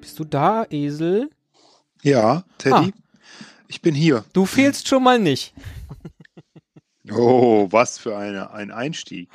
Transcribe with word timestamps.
Bist 0.00 0.18
du 0.18 0.24
da, 0.24 0.64
Esel? 0.70 1.30
Ja, 2.02 2.44
Teddy, 2.58 2.74
Ah. 2.74 3.09
Ich 3.80 3.82
bin 3.82 3.94
hier. 3.94 4.26
Du 4.34 4.44
fehlst 4.44 4.88
schon 4.88 5.02
mal 5.02 5.18
nicht. 5.18 5.54
Oh, 7.10 7.66
was 7.70 7.96
für 7.98 8.14
eine, 8.14 8.50
ein 8.50 8.70
Einstieg. 8.70 9.30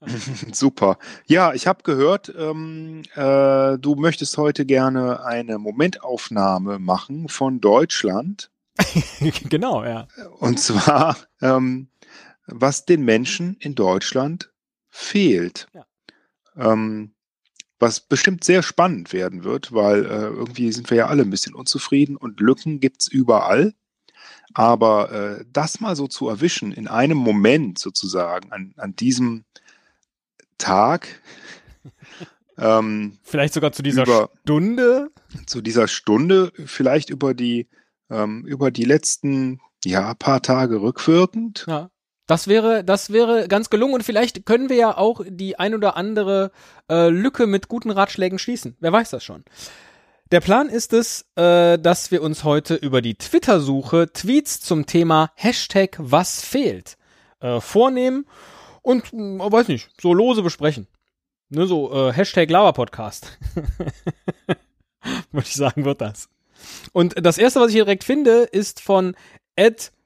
Super. 0.52 0.98
Ja, 1.26 1.54
ich 1.54 1.68
habe 1.68 1.84
gehört, 1.84 2.34
ähm, 2.36 3.04
äh, 3.14 3.78
du 3.78 3.94
möchtest 3.94 4.36
heute 4.38 4.66
gerne 4.66 5.24
eine 5.24 5.58
Momentaufnahme 5.58 6.80
machen 6.80 7.28
von 7.28 7.60
Deutschland. 7.60 8.50
genau, 9.48 9.84
ja. 9.84 10.08
Und 10.40 10.58
zwar, 10.58 11.16
ähm, 11.40 11.90
was 12.46 12.86
den 12.86 13.04
Menschen 13.04 13.56
in 13.60 13.76
Deutschland 13.76 14.52
fehlt. 14.90 15.68
Ja. 15.72 15.86
Ähm, 16.56 17.14
was 17.80 18.00
bestimmt 18.00 18.44
sehr 18.44 18.62
spannend 18.62 19.12
werden 19.12 19.44
wird, 19.44 19.72
weil 19.72 20.04
äh, 20.04 20.08
irgendwie 20.08 20.72
sind 20.72 20.90
wir 20.90 20.96
ja 20.98 21.06
alle 21.06 21.22
ein 21.22 21.30
bisschen 21.30 21.54
unzufrieden 21.54 22.16
und 22.16 22.40
Lücken 22.40 22.80
gibt's 22.80 23.06
überall. 23.08 23.74
Aber 24.54 25.12
äh, 25.12 25.44
das 25.52 25.80
mal 25.80 25.94
so 25.94 26.06
zu 26.08 26.28
erwischen, 26.28 26.72
in 26.72 26.88
einem 26.88 27.18
Moment 27.18 27.78
sozusagen, 27.78 28.50
an, 28.52 28.72
an 28.76 28.96
diesem 28.96 29.44
Tag, 30.56 31.20
ähm, 32.58 33.18
Vielleicht 33.22 33.54
sogar 33.54 33.72
zu 33.72 33.82
dieser 33.82 34.02
Über- 34.02 34.30
Stunde. 34.42 35.10
zu 35.46 35.60
dieser 35.60 35.86
Stunde, 35.86 36.52
vielleicht 36.66 37.10
über 37.10 37.34
die, 37.34 37.68
ähm, 38.10 38.44
über 38.46 38.70
die 38.70 38.84
letzten 38.84 39.60
ja, 39.84 40.14
paar 40.14 40.42
Tage 40.42 40.80
rückwirkend. 40.80 41.64
Ja. 41.68 41.90
Das 42.28 42.46
wäre, 42.46 42.84
das 42.84 43.10
wäre 43.10 43.48
ganz 43.48 43.70
gelungen 43.70 43.94
und 43.94 44.02
vielleicht 44.04 44.44
können 44.44 44.68
wir 44.68 44.76
ja 44.76 44.96
auch 44.98 45.22
die 45.26 45.58
ein 45.58 45.74
oder 45.74 45.96
andere 45.96 46.52
äh, 46.90 47.08
Lücke 47.08 47.46
mit 47.46 47.68
guten 47.68 47.90
Ratschlägen 47.90 48.38
schließen. 48.38 48.76
Wer 48.80 48.92
weiß 48.92 49.08
das 49.10 49.24
schon. 49.24 49.44
Der 50.30 50.40
Plan 50.40 50.68
ist 50.68 50.92
es, 50.92 51.24
äh, 51.36 51.78
dass 51.78 52.10
wir 52.10 52.20
uns 52.22 52.44
heute 52.44 52.74
über 52.74 53.00
die 53.00 53.14
Twitter-Suche 53.14 54.12
Tweets 54.12 54.60
zum 54.60 54.84
Thema 54.84 55.32
Hashtag 55.36 55.96
was 55.98 56.42
fehlt 56.42 56.98
äh, 57.40 57.62
vornehmen 57.62 58.26
und, 58.82 59.10
mh, 59.10 59.50
weiß 59.50 59.68
nicht, 59.68 59.88
so 59.98 60.12
lose 60.12 60.42
besprechen. 60.42 60.86
Ne, 61.48 61.66
so 61.66 61.90
äh, 61.94 62.12
Hashtag 62.12 62.50
Lava-Podcast. 62.50 63.38
Würde 65.32 65.46
ich 65.46 65.54
sagen, 65.54 65.86
wird 65.86 66.02
das. 66.02 66.28
Und 66.92 67.24
das 67.24 67.38
erste, 67.38 67.60
was 67.60 67.68
ich 67.68 67.76
hier 67.76 67.84
direkt 67.84 68.04
finde, 68.04 68.42
ist 68.42 68.82
von 68.82 69.16
Ed 69.56 69.86
äh. 69.86 69.97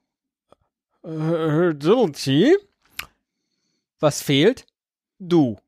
Was 4.01 4.23
fehlt? 4.23 4.67
Du. 5.19 5.59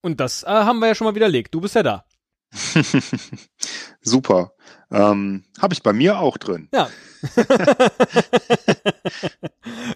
Und 0.00 0.20
das 0.20 0.42
äh, 0.42 0.46
haben 0.48 0.80
wir 0.80 0.88
ja 0.88 0.94
schon 0.94 1.06
mal 1.06 1.14
widerlegt. 1.14 1.54
Du 1.54 1.60
bist 1.60 1.74
ja 1.74 1.82
da. 1.82 2.04
Super. 4.02 4.52
Ähm, 4.90 5.44
Habe 5.58 5.72
ich 5.72 5.82
bei 5.82 5.92
mir 5.94 6.18
auch 6.18 6.36
drin. 6.36 6.68
Ja. 6.74 6.90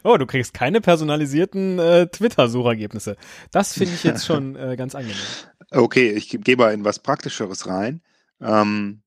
oh, 0.02 0.16
du 0.16 0.26
kriegst 0.26 0.54
keine 0.54 0.80
personalisierten 0.80 1.78
äh, 1.78 2.06
Twitter-Suchergebnisse. 2.06 3.16
Das 3.50 3.74
finde 3.74 3.92
ich 3.94 4.04
jetzt 4.04 4.24
schon 4.24 4.56
äh, 4.56 4.76
ganz 4.76 4.94
angenehm. 4.94 5.16
Okay, 5.70 6.12
ich 6.12 6.30
ge- 6.30 6.40
gehe 6.40 6.56
mal 6.56 6.72
in 6.72 6.84
was 6.84 7.00
Praktischeres 7.00 7.66
rein. 7.66 8.00
Ähm, 8.40 9.02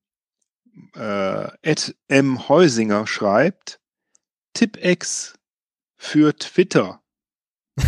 äh, 0.96 1.48
Ed 1.64 1.96
M. 2.08 2.48
Heusinger 2.50 3.08
schreibt, 3.08 3.80
Tippex 4.54 5.39
für 6.00 6.36
Twitter. 6.36 7.02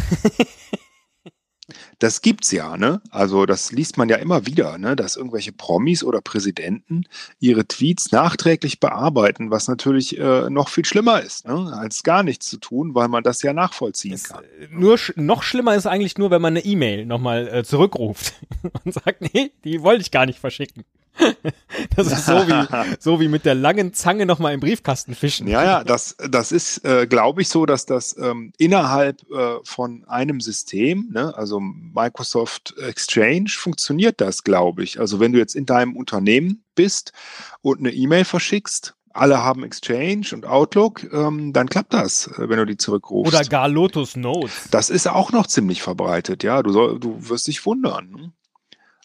Das 1.99 2.21
gibt's 2.21 2.51
ja, 2.51 2.77
ne? 2.77 3.01
Also 3.11 3.45
das 3.45 3.71
liest 3.71 3.97
man 3.97 4.09
ja 4.09 4.17
immer 4.17 4.45
wieder, 4.45 4.77
ne? 4.77 4.95
Dass 4.95 5.15
irgendwelche 5.15 5.51
Promis 5.53 6.03
oder 6.03 6.19
Präsidenten 6.19 7.03
ihre 7.39 7.65
Tweets 7.65 8.11
nachträglich 8.11 8.79
bearbeiten, 8.79 9.51
was 9.51 9.67
natürlich 9.67 10.17
äh, 10.17 10.49
noch 10.49 10.67
viel 10.67 10.83
schlimmer 10.83 11.21
ist, 11.21 11.47
ne? 11.47 11.71
als 11.73 12.03
gar 12.03 12.23
nichts 12.23 12.49
zu 12.49 12.57
tun, 12.57 12.95
weil 12.95 13.07
man 13.07 13.23
das 13.23 13.41
ja 13.43 13.53
nachvollziehen 13.53 14.13
Es, 14.13 14.23
kann. 14.23 14.43
äh, 14.43 14.67
nur 14.71 14.97
sch 14.97 15.13
noch 15.15 15.43
schlimmer 15.43 15.75
ist 15.75 15.85
eigentlich 15.85 16.17
nur, 16.17 16.31
wenn 16.31 16.41
man 16.41 16.53
eine 16.57 16.65
E-Mail 16.65 17.05
nochmal 17.05 17.47
äh, 17.47 17.63
zurückruft 17.63 18.33
und 18.83 18.93
sagt, 18.93 19.21
nee, 19.33 19.51
die 19.63 19.81
wollte 19.81 20.01
ich 20.01 20.11
gar 20.11 20.25
nicht 20.25 20.39
verschicken. 20.39 20.83
das 21.95 22.07
ist 22.11 22.25
so 22.25 22.33
wie, 22.33 22.95
so 22.99 23.19
wie 23.19 23.27
mit 23.27 23.45
der 23.45 23.55
langen 23.55 23.93
Zange 23.93 24.25
nochmal 24.25 24.53
im 24.53 24.59
Briefkasten 24.59 25.15
fischen. 25.15 25.47
Ja, 25.47 25.63
ja, 25.63 25.83
das, 25.83 26.15
das 26.29 26.51
ist, 26.51 26.85
äh, 26.85 27.07
glaube 27.07 27.41
ich, 27.41 27.49
so, 27.49 27.65
dass 27.65 27.85
das 27.85 28.15
ähm, 28.17 28.53
innerhalb 28.57 29.21
äh, 29.31 29.57
von 29.63 30.03
einem 30.07 30.41
System, 30.41 31.09
ne, 31.11 31.35
also 31.35 31.59
Microsoft 31.59 32.75
Exchange, 32.77 33.49
funktioniert 33.49 34.21
das, 34.21 34.43
glaube 34.43 34.83
ich. 34.83 34.99
Also 34.99 35.19
wenn 35.19 35.33
du 35.33 35.39
jetzt 35.39 35.55
in 35.55 35.65
deinem 35.65 35.95
Unternehmen 35.95 36.63
bist 36.75 37.13
und 37.61 37.79
eine 37.79 37.91
E-Mail 37.91 38.25
verschickst, 38.25 38.95
alle 39.13 39.43
haben 39.43 39.63
Exchange 39.63 40.27
und 40.31 40.45
Outlook, 40.45 41.03
ähm, 41.11 41.51
dann 41.53 41.67
klappt 41.67 41.93
das, 41.93 42.27
äh, 42.27 42.49
wenn 42.49 42.57
du 42.57 42.65
die 42.65 42.77
zurückrufst. 42.77 43.33
Oder 43.33 43.43
gar 43.45 43.67
Lotus 43.67 44.15
Notes. 44.15 44.69
das 44.71 44.89
ist 44.89 45.07
auch 45.07 45.31
noch 45.31 45.47
ziemlich 45.47 45.81
verbreitet, 45.81 46.43
ja. 46.43 46.63
Du, 46.63 46.71
soll, 46.71 46.99
du 46.99 47.29
wirst 47.29 47.47
dich 47.47 47.65
wundern. 47.65 48.33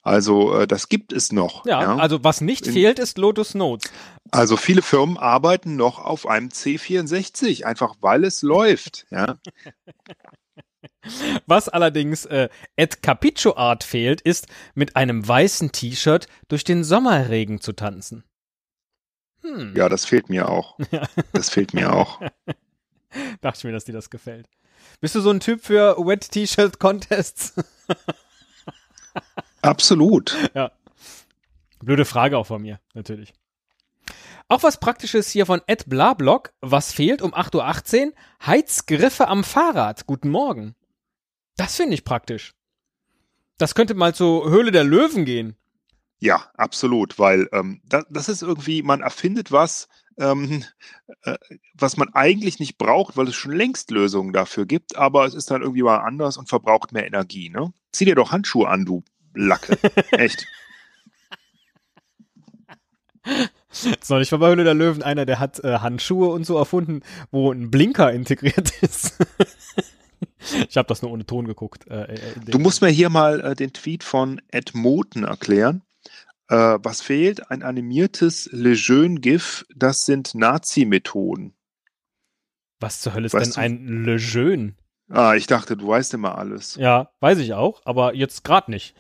Also 0.07 0.61
äh, 0.61 0.67
das 0.69 0.89
gibt 0.89 1.13
es 1.13 1.33
noch. 1.33 1.67
Ja, 1.67 1.97
also 1.97 2.23
was 2.23 2.41
nicht 2.41 2.69
In- 2.69 2.75
fehlt, 2.75 3.01
ist 3.01 3.19
Lotus 3.19 3.57
Notes. 3.57 3.91
Also 4.31 4.57
viele 4.57 4.83
Firmen 4.83 5.19
arbeiten 5.19 5.75
noch 5.75 5.99
auf 5.99 6.29
einem 6.29 6.49
C64, 6.49 7.65
einfach 7.65 7.97
weil 8.01 8.23
es 8.23 8.43
läuft. 8.43 9.07
Ja. 9.11 9.39
Was 11.47 11.69
allerdings 11.69 12.25
äh, 12.27 12.49
Ed 12.77 13.03
Capicho 13.03 13.57
Art 13.57 13.83
fehlt, 13.85 14.21
ist, 14.21 14.47
mit 14.75 14.95
einem 14.97 15.27
weißen 15.27 15.73
T-Shirt 15.73 16.27
durch 16.49 16.65
den 16.65 16.85
Sommerregen 16.85 17.61
zu 17.61 17.73
tanzen. 17.73 18.25
Hm, 19.43 19.75
ja, 19.77 19.89
das 19.89 20.05
fehlt 20.05 20.29
mir 20.29 20.49
auch. 20.49 20.79
Das 21.33 21.51
fehlt 21.51 21.75
mir 21.75 21.93
auch. 21.93 22.21
dachte 23.41 23.59
ich 23.59 23.65
mir, 23.65 23.73
dass 23.73 23.85
dir 23.85 23.93
das 23.93 24.11
gefällt. 24.11 24.49
Bist 25.01 25.15
du 25.17 25.21
so 25.21 25.31
ein 25.31 25.41
Typ 25.41 25.65
für 25.65 25.97
Wet 25.99 26.31
T-Shirt 26.31 26.79
Contests? 26.79 27.55
Absolut. 29.63 30.37
ja. 30.55 30.71
Blöde 31.81 32.05
Frage 32.05 32.39
auch 32.39 32.47
von 32.47 32.63
mir, 32.63 32.81
natürlich. 32.95 33.33
Auch 34.49 34.63
was 34.63 34.79
Praktisches 34.79 35.29
hier 35.31 35.45
von 35.45 35.61
Ed 35.67 35.89
Blablock. 35.89 36.53
Was 36.61 36.93
fehlt 36.93 37.21
um 37.21 37.35
8.18 37.35 38.07
Uhr? 38.07 38.13
Heizgriffe 38.47 39.29
am 39.29 39.43
Fahrrad. 39.43 40.07
Guten 40.07 40.31
Morgen. 40.31 40.77
Das 41.57 41.77
finde 41.77 41.95
ich 41.95 42.05
praktisch. 42.05 42.55
Das 43.59 43.75
könnte 43.75 43.95
mal 43.95 44.15
zur 44.15 44.49
Höhle 44.49 44.71
der 44.71 44.85
Löwen 44.85 45.25
gehen. 45.25 45.57
Ja, 46.19 46.51
absolut, 46.55 47.19
weil 47.19 47.49
ähm, 47.53 47.81
das, 47.85 48.05
das 48.09 48.29
ist 48.29 48.43
irgendwie, 48.43 48.83
man 48.83 49.01
erfindet 49.01 49.53
was, 49.53 49.89
ähm, 50.17 50.65
äh, 51.23 51.37
was 51.75 51.97
man 51.97 52.13
eigentlich 52.15 52.59
nicht 52.59 52.79
braucht, 52.79 53.17
weil 53.17 53.29
es 53.29 53.35
schon 53.35 53.53
längst 53.53 53.91
Lösungen 53.91 54.33
dafür 54.33 54.65
gibt, 54.65 54.97
aber 54.97 55.27
es 55.27 55.35
ist 55.35 55.51
dann 55.51 55.63
irgendwie 55.63 55.83
mal 55.83 55.99
anders 55.99 56.39
und 56.39 56.49
verbraucht 56.49 56.93
mehr 56.93 57.07
Energie. 57.07 57.51
Ne? 57.51 57.73
Zieh 57.93 58.07
dir 58.07 58.15
doch 58.15 58.33
Handschuhe 58.33 58.69
an, 58.69 58.85
du 58.85 59.05
Lacke. 59.37 59.79
Echt. 60.13 60.47
Neulich 64.09 64.33
war 64.33 64.39
bei 64.39 64.51
Höhle 64.51 64.65
der 64.65 64.75
Löwen 64.75 65.03
einer, 65.03 65.27
der 65.27 65.39
hat 65.39 65.63
äh, 65.63 65.79
Handschuhe 65.79 66.29
und 66.29 66.45
so 66.45 66.57
erfunden, 66.57 67.03
wo 67.31 67.53
ein 67.53 67.71
Blinker 67.71 68.13
integriert 68.13 68.71
ist. 68.83 69.19
ich 70.69 70.77
habe 70.77 70.89
das 70.89 71.03
nur 71.03 71.11
ohne 71.11 71.27
Ton 71.27 71.47
geguckt. 71.47 71.87
Äh, 71.89 72.15
äh, 72.15 72.21
Du 72.47 72.59
musst 72.59 72.81
mir 72.83 72.89
hier 72.89 73.11
mal 73.11 73.41
äh, 73.41 73.55
den 73.55 73.73
Tweet 73.73 74.05
von 74.05 74.41
Ed 74.49 74.75
Moten 74.75 75.25
erklären. 75.25 75.83
Äh, 76.49 76.79
was 76.81 77.03
fehlt? 77.03 77.51
Ein 77.51 77.63
animiertes 77.63 78.49
Lejeune-GIF, 78.53 79.67
das 79.75 80.07
sind 80.07 80.35
Nazi-Methoden. 80.35 81.53
Was 82.79 83.01
zur 83.01 83.15
Hölle 83.15 83.27
ist 83.27 83.35
Weißt 83.35 83.57
denn 83.57 83.63
ein 83.63 84.05
Lejeune? 84.05 84.75
Ah, 85.09 85.35
ich 85.35 85.47
dachte, 85.47 85.77
du 85.77 85.89
weißt 85.89 86.15
immer 86.15 86.37
alles. 86.39 86.77
Ja, 86.77 87.11
weiß 87.21 87.39
ich 87.39 87.55
auch, 87.55 87.81
aber 87.85 88.15
jetzt 88.15 88.45
gerade 88.45 88.71
nicht. 88.71 88.95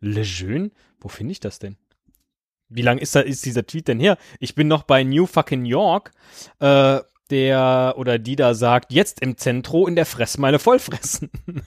Lejeune? 0.00 0.70
Wo 1.00 1.08
finde 1.08 1.32
ich 1.32 1.40
das 1.40 1.58
denn? 1.58 1.76
Wie 2.68 2.82
lang 2.82 2.98
ist, 2.98 3.14
da, 3.14 3.20
ist 3.20 3.44
dieser 3.44 3.66
Tweet 3.66 3.88
denn 3.88 4.00
her? 4.00 4.16
Ich 4.40 4.54
bin 4.54 4.68
noch 4.68 4.84
bei 4.84 5.04
New 5.04 5.26
Fucking 5.26 5.64
York, 5.64 6.12
äh, 6.60 7.00
der 7.30 7.94
oder 7.96 8.18
die 8.18 8.36
da 8.36 8.54
sagt, 8.54 8.92
jetzt 8.92 9.20
im 9.20 9.36
Zentro 9.36 9.86
in 9.86 9.96
der 9.96 10.06
Fressmeile 10.06 10.58
vollfressen. 10.58 11.30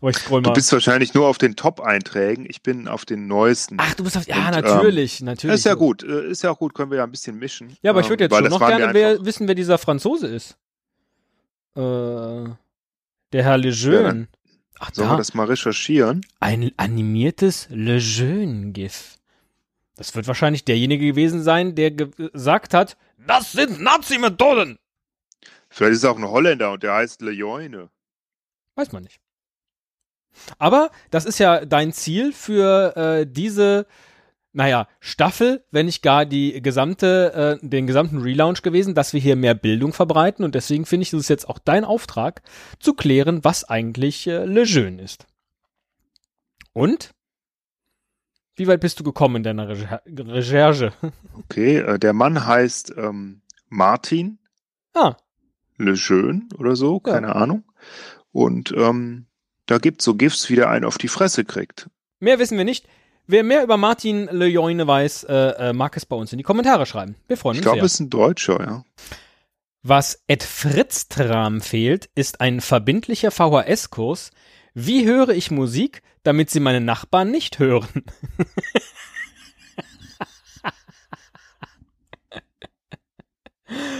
Aber 0.00 0.10
ich 0.10 0.18
scroll 0.18 0.42
mal. 0.42 0.50
Du 0.50 0.54
bist 0.54 0.70
wahrscheinlich 0.72 1.14
nur 1.14 1.26
auf 1.26 1.38
den 1.38 1.56
Top-Einträgen. 1.56 2.44
Ich 2.48 2.62
bin 2.62 2.88
auf 2.88 3.06
den 3.06 3.26
neuesten. 3.26 3.76
Ach, 3.78 3.94
du 3.94 4.04
bist 4.04 4.16
auf. 4.18 4.26
Ja, 4.26 4.48
Und, 4.48 4.62
natürlich, 4.62 5.22
natürlich. 5.22 5.56
ist 5.56 5.64
ja 5.64 5.74
gut. 5.74 6.02
äh, 6.02 6.28
Ist 6.28 6.42
ja 6.42 6.50
auch 6.50 6.58
gut. 6.58 6.74
Können 6.74 6.90
wir 6.90 6.98
ja 6.98 7.04
ein 7.04 7.10
bisschen 7.10 7.38
mischen. 7.38 7.74
Ja, 7.82 7.90
aber 7.92 8.00
ich 8.00 8.08
würde 8.10 8.24
Ähm, 8.24 8.30
jetzt 8.30 8.32
weil 8.32 8.50
schon 8.50 8.60
noch 8.60 8.68
gerne 8.68 8.92
wer, 8.92 9.24
wissen, 9.24 9.48
wer 9.48 9.54
dieser 9.54 9.78
Franzose 9.78 10.26
ist. 10.26 10.58
Äh, 11.74 12.50
der 13.32 13.44
Herr 13.44 13.56
Lejeune. 13.56 14.28
Ach, 14.84 14.90
Sollen 14.92 15.08
wir 15.10 15.12
da. 15.12 15.18
das 15.18 15.32
mal 15.34 15.46
recherchieren? 15.46 16.26
Ein 16.40 16.72
animiertes 16.76 17.68
Lejeune-GIF. 17.70 19.16
Das 19.94 20.12
wird 20.16 20.26
wahrscheinlich 20.26 20.64
derjenige 20.64 21.06
gewesen 21.06 21.42
sein, 21.44 21.76
der 21.76 21.92
ge 21.92 22.08
gesagt 22.32 22.74
hat, 22.74 22.96
das 23.24 23.52
sind 23.52 23.80
Nazi-Methoden. 23.80 24.78
Vielleicht 25.68 25.92
ist 25.94 26.02
er 26.02 26.10
auch 26.10 26.18
ein 26.18 26.28
Holländer 26.28 26.72
und 26.72 26.82
der 26.82 26.94
heißt 26.94 27.22
Lejoine. 27.22 27.90
Weiß 28.74 28.90
man 28.90 29.04
nicht. 29.04 29.20
Aber 30.58 30.90
das 31.10 31.26
ist 31.26 31.38
ja 31.38 31.64
dein 31.64 31.92
Ziel 31.92 32.32
für 32.32 32.96
äh, 32.96 33.26
diese, 33.30 33.86
naja, 34.52 34.86
Staffel, 35.00 35.64
wenn 35.70 35.86
nicht 35.86 36.02
gar 36.02 36.26
die 36.26 36.60
gesamte, 36.62 37.58
äh, 37.62 37.66
den 37.66 37.86
gesamten 37.86 38.18
Relaunch 38.18 38.62
gewesen, 38.62 38.94
dass 38.94 39.12
wir 39.12 39.20
hier 39.20 39.36
mehr 39.36 39.54
Bildung 39.54 39.92
verbreiten 39.92 40.44
und 40.44 40.54
deswegen 40.54 40.84
finde 40.84 41.02
ich, 41.02 41.12
es 41.12 41.20
ist 41.20 41.28
jetzt 41.28 41.48
auch 41.48 41.58
dein 41.58 41.84
Auftrag, 41.84 42.42
zu 42.78 42.92
klären, 42.94 43.44
was 43.44 43.64
eigentlich 43.64 44.26
äh, 44.26 44.44
Lejeune 44.44 45.00
ist. 45.02 45.26
Und? 46.72 47.10
Wie 48.54 48.66
weit 48.66 48.80
bist 48.80 49.00
du 49.00 49.04
gekommen 49.04 49.36
in 49.36 49.42
deiner 49.42 49.68
Recher 49.68 50.02
Recherche? 50.06 50.92
Okay, 51.38 51.78
äh, 51.78 51.98
der 51.98 52.12
Mann 52.12 52.46
heißt 52.46 52.92
ähm, 52.96 53.40
Martin 53.68 54.38
ah, 54.94 55.16
Lejeune 55.78 56.48
oder 56.58 56.76
so, 56.76 57.00
Ja. 57.06 57.14
keine 57.14 57.34
Ahnung. 57.34 57.64
Und 58.30 58.72
ähm, 58.76 59.26
da 59.66 59.78
gibt 59.78 60.02
so 60.02 60.14
GIFs, 60.14 60.50
wie 60.50 60.56
der 60.56 60.68
einen 60.68 60.84
auf 60.84 60.98
die 60.98 61.08
Fresse 61.08 61.44
kriegt. 61.44 61.88
mehr 62.20 62.38
wissen 62.38 62.58
wir 62.58 62.64
nicht. 62.64 62.86
Wer 63.26 63.44
mehr 63.44 63.62
über 63.62 63.76
Martin 63.76 64.26
Lejeune 64.30 64.86
weiß, 64.86 65.24
äh, 65.24 65.34
äh, 65.34 65.72
mag 65.72 65.96
es 65.96 66.06
bei 66.06 66.16
uns 66.16 66.32
in 66.32 66.38
die 66.38 66.44
Kommentare 66.44 66.86
schreiben. 66.86 67.14
Wir 67.28 67.36
freuen 67.36 67.54
Ich 67.54 67.58
uns 67.60 67.64
glaube, 67.64 67.78
sehr. 67.78 67.84
es 67.86 67.94
ist 67.94 68.00
ein 68.00 68.10
Deutscher, 68.10 68.60
ja. 68.60 68.84
Was 69.82 70.22
Ed 70.26 70.42
Fritztram 70.42 71.60
fehlt, 71.60 72.08
ist 72.14 72.40
ein 72.40 72.60
verbindlicher 72.60 73.30
VHS-Kurs. 73.30 74.30
Wie 74.74 75.04
höre 75.06 75.30
ich 75.30 75.50
Musik, 75.50 76.02
damit 76.22 76.50
sie 76.50 76.60
meine 76.60 76.80
Nachbarn 76.80 77.30
nicht 77.30 77.58
hören? 77.58 77.88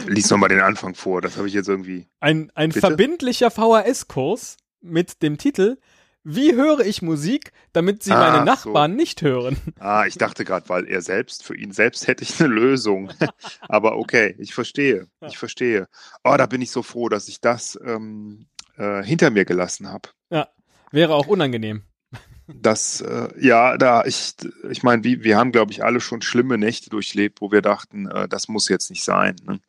Lies 0.07 0.31
noch 0.31 0.39
mal 0.39 0.49
den 0.49 0.61
Anfang 0.61 0.95
vor, 0.95 1.21
das 1.23 1.37
habe 1.37 1.49
ich 1.49 1.55
jetzt 1.55 1.69
irgendwie. 1.69 2.07
Ein, 2.21 2.51
ein 2.55 2.69
Bitte? 2.71 2.81
verbindlicher 2.81 3.51
VHS-Kurs 3.51 4.57
mit 4.81 5.23
dem 5.23 5.39
Titel 5.39 5.79
Wie 6.25 6.55
höre 6.55 6.81
ich 6.81 7.03
Musik, 7.03 7.53
damit 7.73 8.03
sie 8.03 8.13
Ah, 8.13 8.19
meine 8.21 8.39
so. 8.39 8.45
Nachbarn 8.45 8.95
nicht 8.95 9.23
hören? 9.23 9.57
Ah, 9.81 10.05
ich 10.07 10.17
dachte 10.17 10.45
gerade, 10.45 10.69
weil 10.69 10.87
er 10.89 11.03
selbst, 11.03 11.43
für 11.45 11.57
ihn 11.57 11.73
selbst 11.73 12.07
hätte 12.07 12.23
ich 12.23 12.39
eine 12.41 12.49
Lösung. 12.53 13.11
Aber 13.69 13.97
okay, 13.97 14.35
ich 14.39 14.55
verstehe. 14.55 15.09
Ja. 15.21 15.29
Ich 15.29 15.39
verstehe. 15.39 15.89
Oh, 16.23 16.35
da 16.37 16.47
bin 16.47 16.63
ich 16.63 16.71
so 16.71 16.83
froh, 16.83 17.09
dass 17.09 17.29
ich 17.29 17.41
das 17.41 17.79
ähm, 17.85 18.47
äh, 18.77 19.03
hinter 19.03 19.31
mir 19.31 19.45
gelassen 19.45 19.89
habe. 19.89 20.09
Wäre 20.93 21.15
auch 21.15 21.27
unangenehm. 21.27 21.83
Das, 22.47 23.01
äh, 23.01 23.29
ja, 23.41 23.79
da, 23.79 24.05
ich, 24.05 24.35
ich 24.69 24.83
meine, 24.83 25.03
wir, 25.05 25.23
wir 25.25 25.39
haben, 25.39 25.53
glaube 25.53 25.73
ich, 25.73 25.83
alle 25.85 26.01
schon 26.01 26.21
schlimme 26.21 26.59
Nächte 26.59 26.91
durchlebt, 26.91 27.41
wo 27.41 27.51
wir 27.51 27.63
dachten, 27.63 28.09
äh, 28.09 28.29
das 28.29 28.49
muss 28.49 28.69
jetzt 28.69 28.91
nicht 28.91 29.03
sein. 29.03 29.37
Ne? 29.45 29.61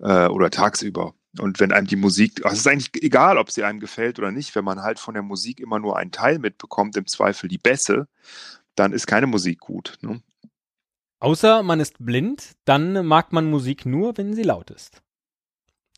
Äh, 0.00 0.28
oder 0.28 0.50
tagsüber. 0.50 1.14
Und 1.38 1.60
wenn 1.60 1.72
einem 1.72 1.86
die 1.86 1.96
Musik, 1.96 2.44
also 2.44 2.54
es 2.54 2.60
ist 2.60 2.66
eigentlich 2.66 3.02
egal, 3.02 3.38
ob 3.38 3.50
sie 3.50 3.64
einem 3.64 3.80
gefällt 3.80 4.18
oder 4.18 4.32
nicht, 4.32 4.54
wenn 4.54 4.64
man 4.64 4.82
halt 4.82 4.98
von 4.98 5.14
der 5.14 5.22
Musik 5.22 5.60
immer 5.60 5.78
nur 5.78 5.96
einen 5.96 6.12
Teil 6.12 6.38
mitbekommt, 6.38 6.96
im 6.96 7.06
Zweifel 7.06 7.48
die 7.48 7.58
Bässe, 7.58 8.08
dann 8.74 8.92
ist 8.92 9.06
keine 9.06 9.26
Musik 9.26 9.60
gut. 9.60 9.98
Ne? 10.00 10.22
Außer 11.18 11.62
man 11.62 11.80
ist 11.80 11.96
blind, 11.98 12.52
dann 12.64 13.06
mag 13.06 13.32
man 13.32 13.50
Musik 13.50 13.86
nur, 13.86 14.16
wenn 14.16 14.34
sie 14.34 14.42
laut 14.42 14.70
ist. 14.70 15.02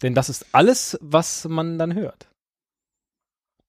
Denn 0.02 0.14
das 0.14 0.28
ist 0.28 0.46
alles, 0.52 0.96
was 1.00 1.44
man 1.46 1.78
dann 1.78 1.94
hört. 1.94 2.28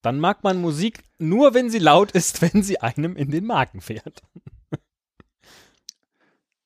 Dann 0.01 0.19
mag 0.19 0.43
man 0.43 0.61
Musik 0.61 1.03
nur, 1.17 1.53
wenn 1.53 1.69
sie 1.69 1.79
laut 1.79 2.11
ist, 2.11 2.41
wenn 2.53 2.63
sie 2.63 2.79
einem 2.79 3.15
in 3.15 3.31
den 3.31 3.45
Magen 3.45 3.81
fährt. 3.81 4.21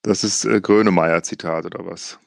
Das 0.02 0.26
ist 0.26 0.44
äh, 0.44 0.60
Grönemeyer-Zitat 0.60 1.66
oder 1.66 1.86
was? 1.86 2.20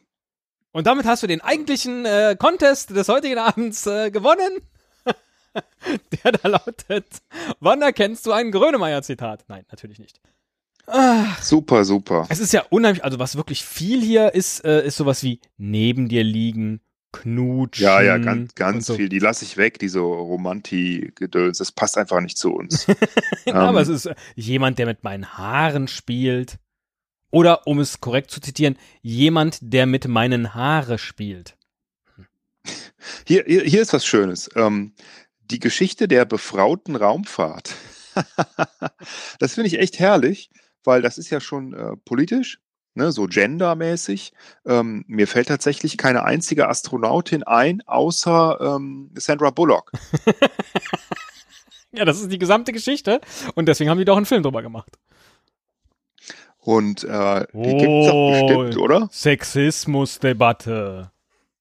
Und 0.76 0.86
damit 0.86 1.06
hast 1.06 1.22
du 1.22 1.26
den 1.26 1.40
eigentlichen 1.40 2.04
äh, 2.04 2.36
Contest 2.38 2.90
des 2.90 3.08
heutigen 3.08 3.38
Abends 3.38 3.86
äh, 3.86 4.10
gewonnen. 4.10 4.60
Der 6.22 6.32
da 6.32 6.48
lautet, 6.48 7.06
wann 7.60 7.80
erkennst 7.80 8.26
du 8.26 8.32
ein 8.32 8.50
Grönemeyer-Zitat? 8.52 9.46
Nein, 9.48 9.64
natürlich 9.70 9.98
nicht. 9.98 10.20
Ah, 10.86 11.24
Super, 11.40 11.86
super. 11.86 12.26
es 12.28 12.40
ist 12.40 12.52
ja 12.52 12.62
unheimlich, 12.68 13.02
also 13.02 13.18
was 13.18 13.36
wirklich 13.36 13.64
viel 13.64 14.02
hier 14.02 14.34
ist, 14.34 14.66
äh, 14.66 14.86
ist 14.86 14.98
sowas 14.98 15.22
wie 15.22 15.40
neben 15.56 16.10
dir 16.10 16.22
liegen, 16.22 16.82
knutschen. 17.10 17.82
Ja, 17.86 18.02
ja, 18.02 18.18
ganz, 18.18 18.54
ganz 18.54 18.84
so. 18.84 18.96
viel. 18.96 19.08
Die 19.08 19.18
lasse 19.18 19.46
ich 19.46 19.56
weg, 19.56 19.78
diese 19.78 20.00
Romanti-Gedöns. 20.00 21.56
Das 21.56 21.72
passt 21.72 21.96
einfach 21.96 22.20
nicht 22.20 22.36
zu 22.36 22.52
uns. 22.52 22.86
Ja, 23.46 23.54
aber 23.54 23.80
es 23.80 23.88
Ähm, 23.88 23.94
ist 23.94 24.06
äh, 24.06 24.14
jemand, 24.34 24.78
der 24.78 24.84
mit 24.84 25.04
meinen 25.04 25.38
Haaren 25.38 25.88
spielt. 25.88 26.58
Oder, 27.36 27.66
um 27.66 27.80
es 27.80 28.00
korrekt 28.00 28.30
zu 28.30 28.40
zitieren, 28.40 28.78
jemand, 29.02 29.58
der 29.60 29.84
mit 29.84 30.08
meinen 30.08 30.54
Haare 30.54 30.96
spielt. 30.96 31.54
Hier, 33.26 33.44
hier, 33.46 33.62
hier 33.62 33.82
ist 33.82 33.92
was 33.92 34.06
Schönes. 34.06 34.48
Ähm, 34.56 34.94
die 35.50 35.58
Geschichte 35.58 36.08
der 36.08 36.24
befrauten 36.24 36.96
Raumfahrt. 36.96 37.74
das 39.38 39.52
finde 39.52 39.68
ich 39.68 39.78
echt 39.78 39.98
herrlich, 39.98 40.48
weil 40.82 41.02
das 41.02 41.18
ist 41.18 41.28
ja 41.28 41.40
schon 41.40 41.74
äh, 41.74 41.98
politisch, 42.06 42.58
ne, 42.94 43.12
so 43.12 43.26
gendermäßig. 43.26 44.32
Ähm, 44.64 45.04
mir 45.06 45.28
fällt 45.28 45.48
tatsächlich 45.48 45.98
keine 45.98 46.24
einzige 46.24 46.70
Astronautin 46.70 47.42
ein, 47.42 47.82
außer 47.82 48.58
ähm, 48.62 49.10
Sandra 49.14 49.50
Bullock. 49.50 49.92
Ja, 51.92 52.04
das 52.04 52.20
ist 52.20 52.30
die 52.30 52.38
gesamte 52.38 52.72
Geschichte. 52.72 53.22
Und 53.54 53.66
deswegen 53.66 53.88
haben 53.88 53.98
die 53.98 54.04
doch 54.04 54.18
einen 54.18 54.26
Film 54.26 54.42
drüber 54.42 54.60
gemacht. 54.60 54.98
Und 56.66 57.04
äh, 57.04 57.46
die 57.52 57.76
gibt 57.76 57.82
es 57.82 58.06
doch 58.08 58.14
Oh. 58.14 58.30
bestimmt, 58.32 58.76
oder? 58.78 59.08
Sexismusdebatte. 59.12 61.12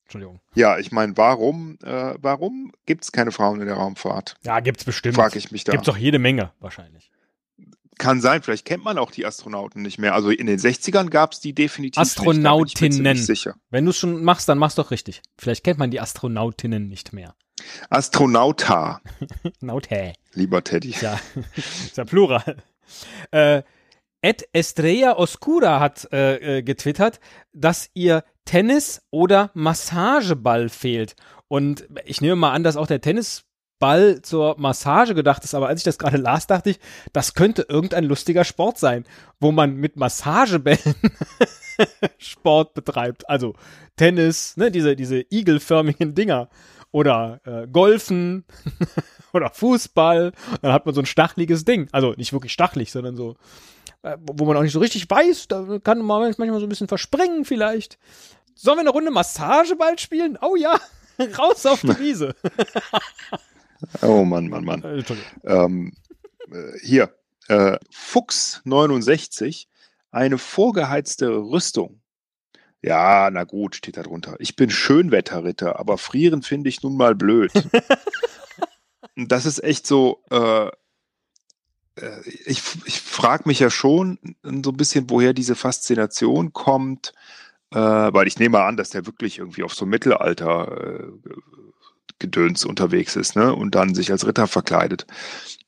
Entschuldigung. 0.05 0.39
Ja, 0.55 0.79
ich 0.79 0.91
meine, 0.91 1.15
warum, 1.15 1.77
äh, 1.83 2.15
warum 2.19 2.71
gibt 2.87 3.03
es 3.03 3.11
keine 3.11 3.31
Frauen 3.31 3.61
in 3.61 3.67
der 3.67 3.75
Raumfahrt? 3.75 4.35
Ja, 4.43 4.59
gibt's 4.61 4.83
bestimmt. 4.83 5.13
Frage 5.15 5.37
ich 5.37 5.51
mich 5.51 5.63
da. 5.63 5.73
Gibt's 5.73 5.85
doch 5.85 5.97
jede 5.97 6.17
Menge, 6.19 6.51
wahrscheinlich. 6.59 7.11
Kann 7.99 8.19
sein, 8.19 8.41
vielleicht 8.41 8.65
kennt 8.65 8.83
man 8.83 8.97
auch 8.97 9.11
die 9.11 9.25
Astronauten 9.27 9.81
nicht 9.83 9.99
mehr. 9.99 10.15
Also 10.15 10.31
in 10.31 10.47
den 10.47 10.57
60ern 10.59 11.09
gab 11.09 11.33
es 11.33 11.39
die 11.39 11.53
definitiv 11.53 11.99
nicht. 12.01 12.17
da 12.17 12.23
bin 12.23 12.31
ich 12.31 12.37
Astronautinnen. 12.45 13.15
sicher. 13.17 13.55
Wenn 13.69 13.85
du 13.85 13.91
es 13.91 13.97
schon 13.97 14.23
machst, 14.23 14.49
dann 14.49 14.57
mach's 14.57 14.75
doch 14.75 14.89
richtig. 14.91 15.21
Vielleicht 15.38 15.63
kennt 15.63 15.77
man 15.79 15.91
die 15.91 16.01
Astronautinnen 16.01 16.88
nicht 16.89 17.13
mehr. 17.13 17.35
Astronauta, 17.91 19.01
Naute. 19.62 20.13
lieber 20.33 20.63
Teddy. 20.63 20.95
Ja, 21.00 21.19
ist 21.55 21.95
ja 21.97 22.05
Plural. 22.05 22.57
Äh, 23.31 23.62
Ed 24.25 24.50
Estrella 24.53 25.20
Oscura 25.20 25.79
hat 25.79 26.12
äh, 26.12 26.58
äh, 26.58 26.63
getwittert, 26.63 27.20
dass 27.53 27.91
ihr 27.94 28.24
Tennis- 28.44 29.03
oder 29.12 29.51
Massageball 29.53 30.70
fehlt. 30.70 31.15
Und 31.48 31.88
ich 32.05 32.22
nehme 32.22 32.36
mal 32.36 32.51
an, 32.51 32.63
dass 32.63 32.75
auch 32.75 32.88
der 32.88 33.01
Tennisball 33.01 34.24
zur 34.24 34.55
Massage 34.58 35.13
gedacht 35.13 35.44
ist. 35.44 35.53
Aber 35.53 35.67
als 35.67 35.82
ich 35.82 35.84
das 35.84 36.00
gerade 36.00 36.17
las, 36.17 36.48
dachte 36.48 36.72
ich, 36.72 36.79
das 37.13 37.36
könnte 37.36 37.67
irgendein 37.70 38.05
lustiger 38.05 38.46
Sport 38.46 38.79
sein, 38.79 39.05
wo 39.39 39.51
man 39.51 39.75
mit 39.75 39.96
Massagebällen 39.96 40.96
Sport 42.17 42.74
betreibt. 42.74 43.29
Also 43.29 43.53
Tennis, 43.96 44.58
ne, 44.58 44.72
diese, 44.72 44.96
diese 44.96 45.24
igelförmigen 45.29 46.15
Dinger. 46.15 46.50
Oder 46.91 47.41
äh, 47.44 47.67
Golfen 47.67 48.46
oder 49.34 49.51
Fußball. 49.51 50.32
Dann 50.63 50.74
hat 50.74 50.88
man 50.88 50.96
so 50.96 51.01
ein 51.01 51.05
stachliges 51.05 51.63
Ding. 51.63 51.89
Also 51.91 52.13
nicht 52.17 52.34
wirklich 52.34 52.53
stachlig, 52.53 52.91
sondern 52.91 53.15
so, 53.15 53.36
wo 54.19 54.45
man 54.45 54.57
auch 54.57 54.62
nicht 54.62 54.74
so 54.74 54.79
richtig 54.79 55.09
weiß. 55.09 55.47
Da 55.47 55.79
kann 55.83 56.01
man 56.01 56.21
manchmal 56.21 56.59
so 56.59 56.65
ein 56.65 56.69
bisschen 56.69 56.88
verspringen 56.88 57.45
vielleicht. 57.45 57.97
Sollen 58.53 58.77
wir 58.77 58.81
eine 58.81 58.89
Runde 58.91 59.12
Massageball 59.12 60.00
spielen? 60.00 60.38
Oh 60.41 60.55
ja, 60.55 60.79
raus 61.38 61.65
auf 61.65 61.81
die 61.81 62.00
Wiese. 62.00 62.35
Oh 64.01 64.24
Mann, 64.24 64.47
Mann, 64.47 64.63
Mann. 64.63 64.83
Äh. 64.83 65.03
Ähm, 65.43 65.93
äh, 66.50 66.79
hier, 66.81 67.13
äh, 67.50 67.77
Fuchs 67.91 68.62
69, 68.63 69.67
eine 70.12 70.38
vorgeheizte 70.38 71.27
Rüstung. 71.27 72.01
Ja, 72.81 73.29
na 73.31 73.43
gut, 73.43 73.75
steht 73.75 73.97
da 73.97 74.03
drunter. 74.03 74.38
Ich 74.39 74.55
bin 74.55 74.69
Schönwetterritter, 74.69 75.77
aber 75.77 75.97
frieren 75.97 76.41
finde 76.41 76.69
ich 76.69 76.81
nun 76.83 76.95
mal 76.95 77.15
blöd. 77.15 77.51
Das 79.15 79.45
ist 79.45 79.63
echt 79.63 79.88
so, 79.88 80.24
äh, 80.29 80.67
äh, 80.67 80.71
ich, 82.45 82.61
ich 82.85 83.01
frage 83.01 83.43
mich 83.45 83.59
ja 83.59 83.69
schon 83.69 84.19
so 84.43 84.71
ein 84.71 84.77
bisschen, 84.77 85.09
woher 85.09 85.33
diese 85.33 85.55
Faszination 85.55 86.53
kommt, 86.53 87.13
äh, 87.71 87.77
weil 87.77 88.27
ich 88.27 88.39
nehme 88.39 88.57
mal 88.57 88.67
an, 88.67 88.77
dass 88.77 88.89
der 88.89 89.05
wirklich 89.05 89.39
irgendwie 89.39 89.63
auf 89.63 89.73
so 89.73 89.85
Mittelalter 89.85 90.99
äh, 90.99 91.29
Gedöns 92.19 92.65
unterwegs 92.65 93.15
ist, 93.15 93.35
ne? 93.35 93.53
Und 93.53 93.75
dann 93.75 93.95
sich 93.95 94.11
als 94.11 94.25
Ritter 94.25 94.47
verkleidet. 94.47 95.05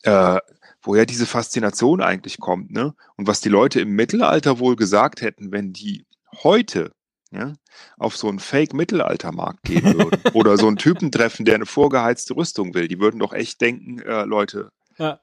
Äh, 0.03 0.39
woher 0.81 1.05
diese 1.05 1.25
Faszination 1.25 2.01
eigentlich 2.01 2.39
kommt, 2.39 2.71
ne? 2.71 2.93
Und 3.15 3.27
was 3.27 3.41
die 3.41 3.49
Leute 3.49 3.81
im 3.81 3.89
Mittelalter 3.95 4.59
wohl 4.59 4.75
gesagt 4.75 5.21
hätten, 5.21 5.51
wenn 5.51 5.73
die 5.73 6.05
heute 6.43 6.91
ja, 7.31 7.53
auf 7.97 8.15
so 8.15 8.29
einen 8.29 8.39
Fake-Mittelaltermarkt 8.39 9.63
gehen 9.63 9.83
würden 9.97 10.21
oder 10.33 10.57
so 10.57 10.67
einen 10.67 10.77
Typen 10.77 11.11
treffen, 11.11 11.45
der 11.45 11.55
eine 11.55 11.65
vorgeheizte 11.65 12.35
Rüstung 12.35 12.73
will. 12.73 12.87
Die 12.87 12.99
würden 12.99 13.19
doch 13.19 13.33
echt 13.33 13.59
denken, 13.59 13.99
äh, 13.99 14.23
Leute, 14.23 14.71
Ja. 14.97 15.19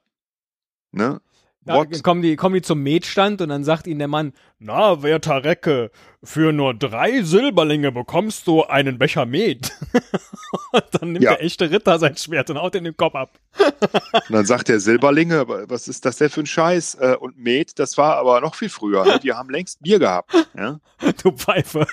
Ne? 0.95 1.21
Ja, 1.67 1.83
kommen, 2.03 2.21
die, 2.21 2.35
kommen 2.35 2.53
die 2.53 2.61
zum 2.61 2.83
Metstand 2.83 3.41
und 3.41 3.49
dann 3.49 3.63
sagt 3.63 3.87
ihnen 3.87 3.97
der 3.97 4.07
Mann, 4.07 4.33
na, 4.59 5.01
werter 5.01 5.43
Recke, 5.43 5.89
für 6.23 6.53
nur 6.53 6.75
drei 6.75 7.23
Silberlinge 7.23 7.91
bekommst 7.91 8.45
du 8.45 8.63
einen 8.63 8.99
Becher 8.99 9.25
Met. 9.25 9.71
und 10.73 10.83
dann 10.91 11.13
nimmt 11.13 11.23
Ja. 11.25 11.31
der 11.33 11.43
echte 11.43 11.71
Ritter 11.71 11.97
sein 11.97 12.15
Schwert 12.17 12.51
und 12.51 12.59
haut 12.59 12.75
in 12.75 12.83
den 12.83 12.95
Kopf 12.95 13.15
ab. 13.15 13.39
Und 13.57 14.29
dann 14.29 14.45
sagt 14.45 14.67
der 14.67 14.79
Silberlinge, 14.79 15.47
was 15.67 15.87
ist 15.87 16.05
das 16.05 16.17
denn 16.17 16.29
für 16.29 16.41
ein 16.41 16.45
Scheiß? 16.45 16.95
Äh, 17.01 17.15
Und 17.19 17.39
Met, 17.39 17.79
das 17.79 17.97
war 17.97 18.17
aber 18.17 18.41
noch 18.41 18.53
viel 18.53 18.69
früher. 18.69 19.03
Ne? 19.03 19.19
Die 19.23 19.33
haben 19.33 19.49
längst 19.49 19.81
Bier 19.81 19.97
gehabt. 19.97 20.35
Ja? 20.55 20.79
Du 21.23 21.31
Pfeife. 21.31 21.87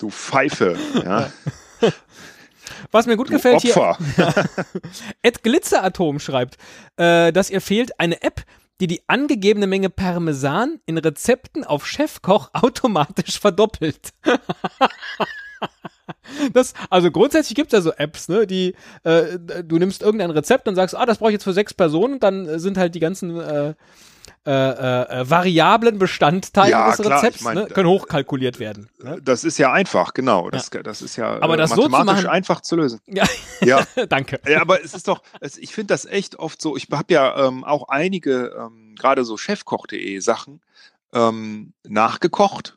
Du 0.00 0.10
Pfeife. 0.10 0.76
Ja? 1.04 1.30
Was 2.90 3.06
mir 3.06 3.16
gut 3.16 3.28
Du 3.28 3.32
gefällt 3.32 3.62
hier, 3.62 3.76
Opfer. 3.76 3.98
Ed 5.22 5.42
Glitzeratom 5.42 6.18
schreibt, 6.20 6.56
äh, 6.96 7.32
dass 7.32 7.50
ihr 7.50 7.60
fehlt 7.60 7.98
eine 8.00 8.22
App, 8.22 8.42
die 8.80 8.86
die 8.86 9.02
angegebene 9.08 9.66
Menge 9.66 9.90
Parmesan 9.90 10.80
in 10.86 10.98
Rezepten 10.98 11.64
auf 11.64 11.86
Chefkoch 11.86 12.50
automatisch 12.52 13.38
verdoppelt. 13.40 14.10
Das, 16.52 16.74
also 16.90 17.10
grundsätzlich 17.10 17.56
gibt 17.56 17.72
es 17.72 17.78
ja 17.78 17.80
so 17.80 17.92
Apps, 17.92 18.28
ne, 18.28 18.46
die 18.46 18.74
äh, 19.02 19.38
du 19.64 19.78
nimmst 19.78 20.02
irgendein 20.02 20.30
Rezept 20.30 20.68
und 20.68 20.74
sagst, 20.74 20.94
ah, 20.94 21.06
das 21.06 21.18
brauche 21.18 21.30
ich 21.30 21.34
jetzt 21.34 21.44
für 21.44 21.52
sechs 21.52 21.74
Personen 21.74 22.14
und 22.14 22.22
dann 22.22 22.46
äh, 22.46 22.58
sind 22.58 22.76
halt 22.76 22.94
die 22.94 23.00
ganzen 23.00 23.38
äh, 23.40 23.74
äh, 24.46 24.50
äh, 24.50 25.20
äh, 25.22 25.30
variablen 25.30 25.98
Bestandteile 25.98 26.70
Ja, 26.70 26.88
des 26.90 26.98
klar, 27.04 27.18
Rezepts 27.18 27.38
ich 27.40 27.44
mein, 27.44 27.54
ne, 27.56 27.66
können 27.66 27.88
hochkalkuliert 27.88 28.58
werden. 28.58 28.88
Ne? 29.02 29.18
Das 29.22 29.44
ist 29.44 29.58
ja 29.58 29.72
einfach, 29.72 30.14
genau. 30.14 30.50
Das, 30.50 30.70
das 30.70 31.02
ist 31.02 31.16
ja 31.16 31.40
Aber 31.40 31.54
äh, 31.54 31.56
das 31.58 31.70
so 31.70 31.82
zu 31.84 31.88
mathematisch 31.88 32.24
machen- 32.24 32.32
einfach 32.34 32.60
zu 32.60 32.76
lösen. 32.76 33.00
Ja, 33.06 33.24
Ja. 33.60 33.84
danke. 34.08 34.40
Ja, 34.46 34.60
aber 34.60 34.82
es 34.84 34.94
ist 34.94 35.08
doch, 35.08 35.22
es, 35.40 35.56
ich 35.58 35.74
finde 35.74 35.94
das 35.94 36.04
echt 36.04 36.36
oft 36.38 36.60
so, 36.62 36.76
ich 36.76 36.88
habe 36.92 37.12
ja 37.12 37.46
ähm, 37.46 37.64
auch 37.64 37.88
einige, 37.88 38.54
ähm, 38.58 38.94
gerade 38.98 39.24
so 39.24 39.36
chefkoch.de 39.36 40.18
Sachen 40.20 40.60
ähm, 41.12 41.72
nachgekocht. 41.86 42.76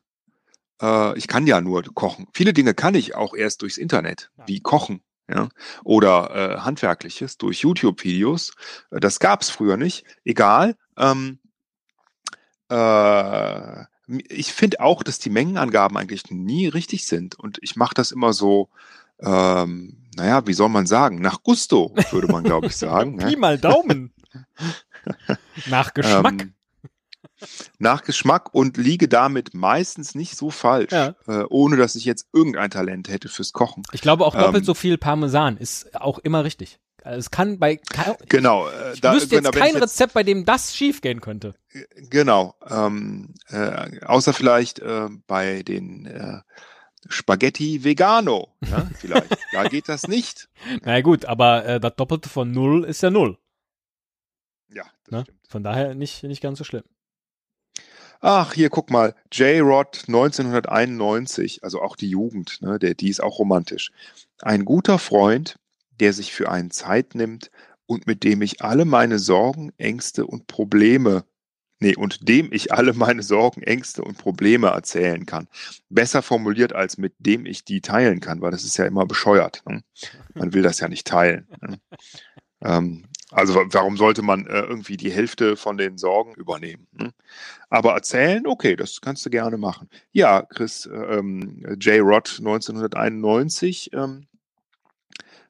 Äh, 0.81 1.17
ich 1.17 1.27
kann 1.27 1.47
ja 1.47 1.61
nur 1.61 1.83
kochen. 1.93 2.27
Viele 2.33 2.53
Dinge 2.53 2.73
kann 2.73 2.95
ich 2.95 3.15
auch 3.15 3.33
erst 3.33 3.61
durchs 3.61 3.77
Internet, 3.77 4.31
Ja. 4.37 4.47
wie 4.47 4.59
kochen. 4.61 5.01
Ja, 5.33 5.49
oder 5.83 6.31
äh, 6.35 6.59
handwerkliches 6.59 7.37
durch 7.37 7.61
YouTube-Videos. 7.61 8.53
Äh, 8.91 8.99
Das 8.99 9.19
gab 9.19 9.41
es 9.41 9.49
früher 9.49 9.77
nicht. 9.77 10.03
Egal. 10.25 10.75
Ähm, 10.97 11.39
äh, 12.69 13.83
ich 14.27 14.51
finde 14.51 14.81
auch, 14.81 15.03
dass 15.03 15.19
die 15.19 15.29
Mengenangaben 15.29 15.95
eigentlich 15.97 16.29
nie 16.31 16.67
richtig 16.67 17.07
sind. 17.07 17.35
Und 17.35 17.59
ich 17.61 17.75
mache 17.75 17.93
das 17.93 18.11
immer 18.11 18.33
so, 18.33 18.69
ähm, 19.19 19.97
naja, 20.17 20.45
wie 20.47 20.53
soll 20.53 20.69
man 20.69 20.85
sagen? 20.85 21.21
Nach 21.21 21.43
Gusto, 21.43 21.93
würde 22.11 22.27
man, 22.27 22.43
glaube 22.43 22.67
ich, 22.67 22.75
sagen. 22.77 23.17
Pi 23.17 23.31
ne? 23.31 23.37
mal 23.37 23.57
Daumen. 23.57 24.11
Nach 25.67 25.93
Geschmack. 25.93 26.41
Ähm, 26.41 26.53
nach 27.79 28.03
Geschmack 28.03 28.53
und 28.53 28.77
liege 28.77 29.07
damit 29.07 29.53
meistens 29.53 30.15
nicht 30.15 30.35
so 30.37 30.49
falsch, 30.49 30.91
Ja. 30.91 31.15
äh, 31.27 31.43
ohne 31.49 31.77
dass 31.77 31.95
ich 31.95 32.05
jetzt 32.05 32.27
irgendein 32.33 32.69
Talent 32.71 33.09
hätte 33.09 33.29
fürs 33.29 33.53
Kochen. 33.53 33.83
Ich 33.93 34.01
glaube 34.01 34.25
auch 34.25 34.35
doppelt 34.35 34.63
ähm, 34.63 34.65
so 34.65 34.73
viel 34.73 34.97
Parmesan 34.97 35.57
ist 35.57 35.95
auch 35.99 36.19
immer 36.19 36.43
richtig. 36.43 36.79
Also 37.03 37.17
es 37.17 37.31
kann 37.31 37.57
bei 37.57 37.77
ke- 37.77 38.15
Genau. 38.29 38.67
Äh, 38.67 38.93
ich 38.93 39.01
wüsste 39.01 39.01
genau, 39.01 39.13
jetzt 39.15 39.31
wenn 39.31 39.45
ich 39.45 39.51
kein 39.73 39.75
Rezept, 39.81 40.13
bei 40.13 40.21
dem 40.23 40.45
das 40.45 40.75
schief 40.75 41.01
gehen 41.01 41.19
könnte. 41.19 41.55
Genau. 42.09 42.53
Ähm, 42.69 43.33
äh, 43.49 44.05
außer 44.05 44.33
vielleicht 44.33 44.77
äh, 44.79 45.07
bei 45.25 45.63
den 45.63 46.05
äh, 46.05 46.41
Spaghetti 47.09 47.83
Vegano. 47.83 48.49
Ja, 48.69 48.87
vielleicht. 48.99 49.35
da 49.51 49.63
geht 49.63 49.89
das 49.89 50.07
nicht. 50.07 50.47
Na 50.83 50.93
ja, 50.97 51.01
gut, 51.01 51.25
aber 51.25 51.65
äh, 51.65 51.79
das 51.79 51.95
Doppelte 51.95 52.29
von 52.29 52.51
null 52.51 52.83
ist 52.83 53.01
ja 53.01 53.09
null. 53.09 53.39
Ja, 54.71 54.83
das 55.05 55.11
Ne? 55.11 55.21
stimmt. 55.23 55.39
Von 55.49 55.63
daher 55.63 55.95
nicht, 55.95 56.21
nicht 56.23 56.41
ganz 56.41 56.59
so 56.59 56.63
schlimm. 56.63 56.83
Ach, 58.23 58.53
hier 58.53 58.69
guck 58.69 58.91
mal, 58.91 59.15
J-Rod 59.31 60.03
1991, 60.07 61.63
also 61.63 61.81
auch 61.81 61.95
die 61.95 62.09
Jugend, 62.09 62.61
ne, 62.61 62.77
der, 62.77 62.93
die 62.93 63.09
ist 63.09 63.21
auch 63.21 63.39
romantisch. 63.39 63.91
Ein 64.43 64.63
guter 64.63 64.99
Freund, 64.99 65.57
der 65.99 66.13
sich 66.13 66.31
für 66.31 66.51
einen 66.51 66.69
Zeit 66.69 67.15
nimmt 67.15 67.49
und 67.87 68.05
mit 68.05 68.23
dem 68.23 68.43
ich 68.43 68.61
alle 68.61 68.85
meine 68.85 69.17
Sorgen, 69.17 69.73
Ängste 69.77 70.27
und 70.27 70.45
Probleme, 70.45 71.25
nee, 71.79 71.95
und 71.95 72.29
dem 72.29 72.53
ich 72.53 72.71
alle 72.71 72.93
meine 72.93 73.23
Sorgen, 73.23 73.63
Ängste 73.63 74.03
und 74.03 74.19
Probleme 74.19 74.67
erzählen 74.67 75.25
kann. 75.25 75.47
Besser 75.89 76.21
formuliert 76.21 76.73
als 76.73 76.99
mit 76.99 77.15
dem 77.17 77.47
ich 77.47 77.65
die 77.65 77.81
teilen 77.81 78.19
kann, 78.19 78.39
weil 78.39 78.51
das 78.51 78.63
ist 78.63 78.77
ja 78.77 78.85
immer 78.85 79.07
bescheuert. 79.07 79.63
Ne? 79.67 79.83
Man 80.35 80.53
will 80.53 80.61
das 80.61 80.79
ja 80.79 80.87
nicht 80.87 81.07
teilen. 81.07 81.47
Ne? 81.59 81.79
Ähm, 82.63 83.05
also 83.31 83.55
wa- 83.55 83.65
warum 83.71 83.97
sollte 83.97 84.21
man 84.21 84.45
äh, 84.47 84.61
irgendwie 84.61 84.97
die 84.97 85.11
Hälfte 85.11 85.55
von 85.55 85.77
den 85.77 85.97
Sorgen 85.97 86.33
übernehmen? 86.35 86.87
Ne? 86.91 87.11
Aber 87.69 87.93
erzählen, 87.93 88.45
okay, 88.47 88.75
das 88.75 89.01
kannst 89.01 89.25
du 89.25 89.29
gerne 89.29 89.57
machen. 89.57 89.89
Ja, 90.11 90.41
Chris, 90.43 90.85
äh, 90.85 90.89
ähm, 90.95 91.63
J. 91.79 92.01
Rod 92.01 92.35
1991, 92.39 93.91
ähm, 93.93 94.27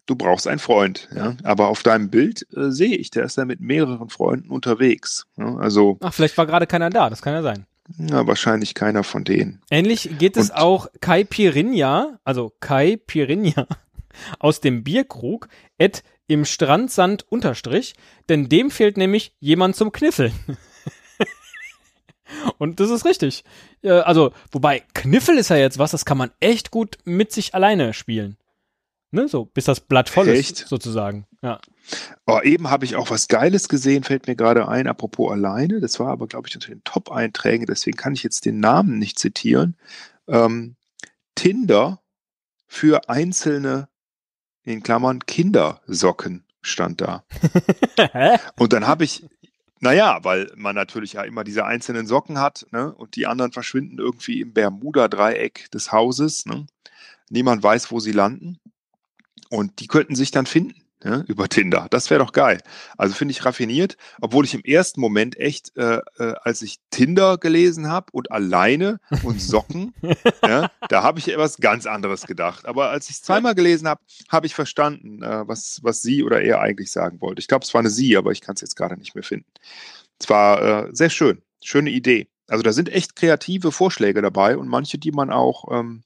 du 0.06 0.16
brauchst 0.16 0.48
einen 0.48 0.60
Freund. 0.60 1.10
Ja? 1.16 1.36
Aber 1.44 1.68
auf 1.70 1.84
deinem 1.84 2.10
Bild 2.10 2.46
äh, 2.56 2.72
sehe 2.72 2.96
ich, 2.96 3.10
der 3.12 3.24
ist 3.26 3.38
ja 3.38 3.46
mit 3.46 3.60
mehreren 3.62 4.10
Freunden 4.10 4.50
unterwegs. 4.50 5.26
Ja? 5.38 5.56
Also 5.58 5.98
Ach, 6.02 6.14
vielleicht 6.14 6.38
war 6.38 6.46
gerade 6.46 6.68
keiner 6.68 6.90
da, 6.90 7.10
das 7.10 7.22
kann 7.22 7.34
ja 7.34 7.42
sein. 7.42 7.66
ja, 7.98 8.26
wahrscheinlich 8.28 8.74
keiner 8.74 9.04
von 9.04 9.24
denen. 9.24 9.62
Ähnlich 9.70 10.18
geht 10.18 10.38
es 10.38 10.50
Und- 10.50 10.58
auch 10.58 10.88
Kai 11.02 11.24
Pirinha, 11.24 12.20
also 12.24 12.52
Kai 12.60 12.98
Pirinha 13.06 13.68
aus 14.40 14.62
dem 14.62 14.84
Bierkrug, 14.84 15.48
et 15.78 16.04
im 16.28 16.46
Strandsand 16.46 17.26
unterstrich, 17.30 17.94
denn 18.30 18.48
dem 18.48 18.72
fehlt 18.72 18.98
nämlich 18.98 19.36
jemand 19.40 19.76
zum 19.76 19.92
Kniffeln. 19.92 20.34
Und 22.58 22.80
das 22.80 22.90
ist 22.90 23.06
richtig. 23.06 23.44
Äh, 23.82 23.92
Also, 23.92 24.32
wobei, 24.52 24.84
Kniffel 24.94 25.38
ist 25.38 25.50
ja 25.50 25.58
jetzt 25.58 25.78
was, 25.78 25.92
das 25.92 26.06
kann 26.06 26.18
man 26.18 26.32
echt 26.40 26.72
gut 26.72 26.98
mit 27.04 27.32
sich 27.32 27.54
alleine 27.54 27.94
spielen. 27.94 28.38
Ne, 29.14 29.28
so, 29.28 29.44
bis 29.44 29.66
das 29.66 29.82
Blatt 29.82 30.08
voll 30.10 30.30
Echt? 30.30 30.62
ist, 30.62 30.70
sozusagen. 30.70 31.26
Ja. 31.42 31.60
Oh, 32.26 32.40
eben 32.42 32.70
habe 32.70 32.86
ich 32.86 32.96
auch 32.96 33.10
was 33.10 33.28
Geiles 33.28 33.68
gesehen, 33.68 34.04
fällt 34.06 34.28
mir 34.28 34.38
gerade 34.38 34.70
ein, 34.70 34.88
apropos 34.88 35.34
alleine. 35.34 35.82
Das 35.82 36.00
war 36.00 36.08
aber, 36.08 36.28
glaube 36.28 36.48
ich, 36.48 36.56
unter 36.56 36.70
den 36.70 36.82
Top-Einträgen, 36.86 37.66
deswegen 37.66 37.98
kann 37.98 38.14
ich 38.14 38.24
jetzt 38.24 38.46
den 38.46 38.62
Namen 38.62 39.00
nicht 39.00 39.20
zitieren. 39.20 39.76
Ähm, 40.30 40.78
Tinder 41.36 42.02
für 42.68 43.10
einzelne, 43.10 43.90
in 44.64 44.84
Klammern, 44.84 45.26
Kindersocken 45.26 46.44
stand 46.62 47.02
da. 47.02 47.24
Und 48.58 48.74
dann 48.74 48.88
habe 48.88 49.04
ich, 49.04 49.26
naja, 49.80 50.20
weil 50.24 50.52
man 50.56 50.76
natürlich 50.76 51.14
ja 51.14 51.24
immer 51.24 51.44
diese 51.44 51.66
einzelnen 51.66 52.06
Socken 52.06 52.40
hat, 52.40 52.68
ne? 52.72 52.94
Und 52.94 53.16
die 53.16 53.28
anderen 53.28 53.52
verschwinden 53.52 53.98
irgendwie 53.98 54.42
im 54.42 54.54
Bermuda-Dreieck 54.54 55.72
des 55.72 55.92
Hauses, 55.92 56.46
ne? 56.46 56.68
Niemand 57.30 57.64
weiß, 57.64 57.92
wo 57.92 58.00
sie 58.00 58.12
landen. 58.12 58.60
Und 59.50 59.80
die 59.80 59.88
könnten 59.88 60.16
sich 60.16 60.32
dann 60.32 60.46
finden. 60.46 60.82
Ja, 61.04 61.24
über 61.28 61.50
Tinder. 61.50 61.88
Das 61.90 62.12
wäre 62.12 62.24
doch 62.24 62.32
geil. 62.32 62.62
Also 62.96 63.16
finde 63.16 63.32
ich 63.32 63.44
raffiniert, 63.44 63.98
obwohl 64.22 64.46
ich 64.46 64.54
im 64.54 64.64
ersten 64.64 65.02
Moment 65.02 65.36
echt, 65.40 65.76
äh, 65.76 66.00
äh, 66.18 66.34
als 66.44 66.62
ich 66.62 66.78
Tinder 66.92 67.40
gelesen 67.40 67.88
habe 67.88 68.08
und 68.12 68.32
alleine 68.32 69.00
und 69.24 69.42
Socken, 69.42 69.96
ja, 70.46 70.70
da 70.90 71.02
habe 71.04 71.18
ich 71.18 71.28
etwas 71.30 71.58
ganz 71.58 71.88
anderes 71.88 72.28
gedacht. 72.28 72.68
Aber 72.68 72.90
als 72.90 73.10
ich 73.10 73.16
es 73.16 73.24
zweimal 73.24 73.56
gelesen 73.56 73.88
habe, 73.88 74.02
habe 74.30 74.46
ich 74.46 74.54
verstanden, 74.54 75.24
äh, 75.24 75.48
was, 75.48 75.80
was 75.82 76.04
sie 76.04 76.24
oder 76.24 76.42
er 76.42 76.62
eigentlich 76.62 76.92
sagen 76.92 77.20
wollte. 77.20 77.40
Ich 77.40 77.48
glaube, 77.48 77.66
es 77.66 77.74
war 77.74 77.80
eine 77.80 77.90
sie, 77.90 78.16
aber 78.16 78.32
ich 78.32 78.42
kann 78.42 78.54
es 78.54 78.62
jetzt 78.62 78.76
gerade 78.76 78.96
nicht 78.96 79.16
mehr 79.16 79.24
finden. 79.24 79.50
Es 80.20 80.30
war 80.30 80.62
äh, 80.62 80.90
sehr 80.92 81.10
schön. 81.10 81.42
Schöne 81.64 81.90
Idee. 81.90 82.28
Also 82.48 82.64
da 82.64 82.74
sind 82.74 82.90
echt 82.90 83.16
kreative 83.16 83.72
Vorschläge 83.72 84.22
dabei 84.22 84.58
und 84.58 84.68
manche, 84.68 84.98
die 84.98 85.12
man 85.12 85.32
auch 85.32 85.72
ähm, 85.72 86.04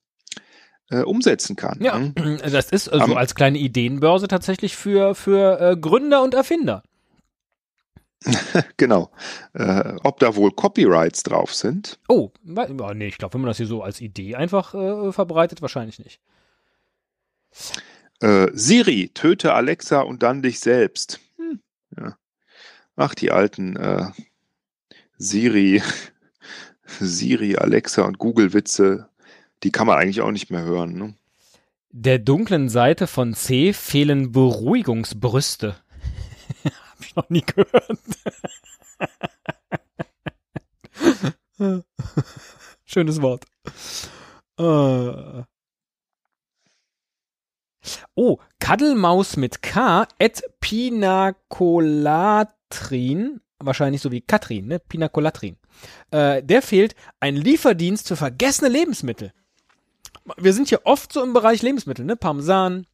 äh, 0.89 1.01
umsetzen 1.01 1.55
kann. 1.55 1.79
Ja, 1.81 1.97
ne? 1.99 2.13
das 2.51 2.71
ist 2.71 2.89
also 2.89 3.05
Am- 3.05 3.17
als 3.17 3.35
kleine 3.35 3.57
Ideenbörse 3.57 4.27
tatsächlich 4.27 4.75
für, 4.75 5.15
für 5.15 5.59
äh, 5.59 5.77
Gründer 5.77 6.23
und 6.23 6.33
Erfinder. 6.33 6.83
Genau. 8.77 9.11
Äh, 9.53 9.95
ob 10.03 10.19
da 10.19 10.35
wohl 10.35 10.51
Copyrights 10.51 11.23
drauf 11.23 11.53
sind? 11.53 11.99
Oh, 12.07 12.31
nee, 12.43 13.07
ich 13.07 13.17
glaube, 13.17 13.35
wenn 13.35 13.41
man 13.41 13.49
das 13.49 13.57
hier 13.57 13.67
so 13.67 13.83
als 13.83 14.01
Idee 14.01 14.35
einfach 14.35 14.73
äh, 14.73 15.11
verbreitet, 15.11 15.61
wahrscheinlich 15.61 15.99
nicht. 15.99 16.19
Äh, 18.21 18.47
Siri, 18.53 19.11
töte 19.13 19.53
Alexa 19.53 20.01
und 20.01 20.23
dann 20.23 20.41
dich 20.41 20.59
selbst. 20.59 21.19
Hm, 21.37 21.59
ja. 21.97 22.17
Ach, 22.95 23.13
die 23.13 23.31
alten 23.31 23.75
äh, 23.75 24.07
Siri, 25.17 25.81
Siri, 26.85 27.57
Alexa 27.57 28.03
und 28.03 28.17
Google-Witze, 28.17 29.09
die 29.63 29.71
kann 29.71 29.87
man 29.87 29.97
eigentlich 29.97 30.21
auch 30.21 30.31
nicht 30.31 30.51
mehr 30.51 30.63
hören. 30.63 30.97
Ne? 30.97 31.15
Der 31.89 32.19
dunklen 32.19 32.69
Seite 32.69 33.07
von 33.07 33.33
C 33.33 33.73
fehlen 33.73 34.31
Beruhigungsbrüste. 34.31 35.75
Hab 36.63 37.01
ich 37.01 37.15
noch 37.15 37.29
nie 37.29 37.41
gehört. 37.41 37.99
Schönes 42.85 43.21
Wort. 43.21 43.45
Äh. 44.59 45.43
Oh, 48.15 48.39
Kaddelmaus 48.59 49.37
mit 49.37 49.61
K, 49.61 50.07
et 50.17 50.41
Pinacolatrin, 50.59 53.41
wahrscheinlich 53.59 54.01
so 54.01 54.11
wie 54.11 54.21
Katrin, 54.21 54.65
ne? 54.67 54.79
Pinacolatrin. 54.79 55.57
Äh, 56.11 56.43
der 56.43 56.61
fehlt 56.61 56.95
ein 57.19 57.35
Lieferdienst 57.35 58.07
für 58.07 58.15
vergessene 58.15 58.69
Lebensmittel. 58.69 59.33
Wir 60.37 60.53
sind 60.53 60.69
hier 60.69 60.81
oft 60.85 61.13
so 61.13 61.23
im 61.23 61.33
Bereich 61.33 61.61
Lebensmittel, 61.61 62.05
ne? 62.05 62.15
Parmesan 62.15 62.87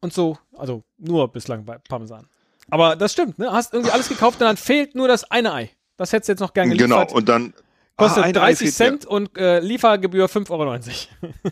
und 0.00 0.12
so. 0.12 0.38
Also 0.56 0.82
nur 0.98 1.28
bislang 1.28 1.64
bei 1.64 1.78
Parmesan. 1.78 2.28
Aber 2.70 2.96
das 2.96 3.12
stimmt, 3.12 3.38
ne? 3.38 3.52
Hast 3.52 3.72
irgendwie 3.72 3.92
alles 3.92 4.08
gekauft 4.08 4.40
und 4.40 4.46
dann 4.46 4.56
fehlt 4.56 4.94
nur 4.94 5.08
das 5.08 5.30
eine 5.30 5.52
Ei. 5.52 5.70
Das 5.96 6.12
hättest 6.12 6.28
du 6.28 6.32
jetzt 6.32 6.40
noch 6.40 6.54
gern 6.54 6.70
geliefert. 6.70 7.08
Genau, 7.08 7.16
und 7.16 7.28
dann 7.28 7.54
Kostet 7.96 8.24
Ah, 8.24 8.26
ein 8.26 8.32
30 8.34 8.42
Ei 8.42 8.56
fehlt 8.56 8.74
Cent 8.74 9.06
und 9.06 9.36
äh, 9.38 9.60
Liefergebühr 9.60 10.26
5,90 10.26 10.50
Euro. 10.50 11.32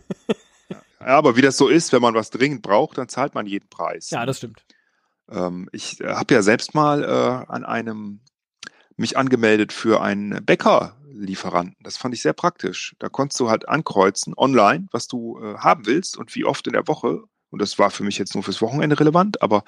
Ja, 1.00 1.18
aber 1.18 1.34
wie 1.34 1.42
das 1.42 1.56
so 1.56 1.66
ist, 1.66 1.92
wenn 1.92 2.00
man 2.00 2.14
was 2.14 2.30
dringend 2.30 2.62
braucht, 2.62 2.96
dann 2.96 3.08
zahlt 3.08 3.34
man 3.34 3.44
jeden 3.46 3.68
Preis. 3.68 4.10
ja, 4.10 4.24
das 4.24 4.38
stimmt. 4.38 4.64
Ähm, 5.28 5.68
ich 5.72 6.00
äh, 6.00 6.14
habe 6.14 6.32
ja 6.32 6.42
selbst 6.42 6.74
mal 6.76 7.02
äh, 7.02 7.52
an 7.52 7.64
einem 7.64 8.20
mich 8.96 9.16
angemeldet 9.16 9.72
für 9.72 10.00
einen 10.00 10.44
Bäckerlieferanten. 11.12 11.76
Das 11.82 11.96
fand 11.96 12.14
ich 12.14 12.22
sehr 12.22 12.32
praktisch. 12.32 12.94
Da 12.98 13.08
konntest 13.08 13.38
du 13.40 13.50
halt 13.50 13.68
ankreuzen 13.68 14.34
online, 14.36 14.86
was 14.90 15.06
du 15.08 15.38
äh, 15.40 15.58
haben 15.58 15.86
willst 15.86 16.16
und 16.16 16.34
wie 16.34 16.44
oft 16.44 16.66
in 16.66 16.72
der 16.72 16.88
Woche. 16.88 17.22
Und 17.50 17.60
das 17.60 17.78
war 17.78 17.90
für 17.90 18.02
mich 18.02 18.16
jetzt 18.16 18.34
nur 18.34 18.42
fürs 18.42 18.62
Wochenende 18.62 18.98
relevant, 18.98 19.42
aber 19.42 19.62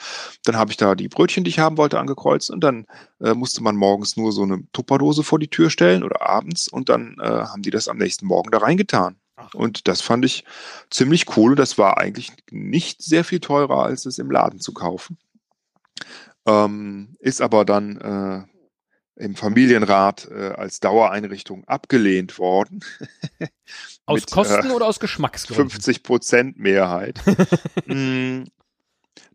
dann 0.44 0.56
habe 0.56 0.70
ich 0.70 0.78
da 0.78 0.94
die 0.94 1.08
Brötchen, 1.08 1.44
die 1.44 1.50
ich 1.50 1.58
haben 1.58 1.76
wollte, 1.76 1.98
angekreuzt 1.98 2.50
und 2.50 2.64
dann 2.64 2.86
äh, 3.20 3.34
musste 3.34 3.62
man 3.62 3.76
morgens 3.76 4.16
nur 4.16 4.32
so 4.32 4.42
eine 4.42 4.62
Tupperdose 4.72 5.22
vor 5.22 5.38
die 5.38 5.50
Tür 5.50 5.68
stellen 5.68 6.02
oder 6.02 6.22
abends 6.22 6.66
und 6.66 6.88
dann 6.88 7.18
äh, 7.20 7.26
haben 7.26 7.60
die 7.60 7.70
das 7.70 7.88
am 7.88 7.98
nächsten 7.98 8.26
Morgen 8.26 8.50
da 8.50 8.58
reingetan. 8.58 9.16
Und 9.52 9.86
das 9.86 10.00
fand 10.00 10.24
ich 10.24 10.44
ziemlich 10.88 11.36
cool. 11.36 11.56
Das 11.56 11.76
war 11.76 11.98
eigentlich 11.98 12.32
nicht 12.50 13.02
sehr 13.02 13.24
viel 13.24 13.40
teurer, 13.40 13.84
als 13.84 14.06
es 14.06 14.18
im 14.18 14.30
Laden 14.30 14.60
zu 14.60 14.72
kaufen. 14.72 15.18
Ähm, 16.46 17.16
ist 17.18 17.42
aber 17.42 17.66
dann 17.66 17.96
äh, 17.98 18.53
im 19.16 19.37
Familienrat 19.37 20.28
äh, 20.30 20.50
als 20.56 20.80
Dauereinrichtung 20.80 21.64
abgelehnt 21.66 22.38
worden. 22.38 22.85
Aus 24.06 24.21
Mit, 24.21 24.30
Kosten 24.30 24.71
äh, 24.71 24.73
oder 24.73 24.87
aus 24.87 25.00
Geschmacksgründen? 25.00 25.71
50 25.71 26.02
Prozent 26.02 26.59
Mehrheit. 26.59 27.23
mm, 27.87 28.42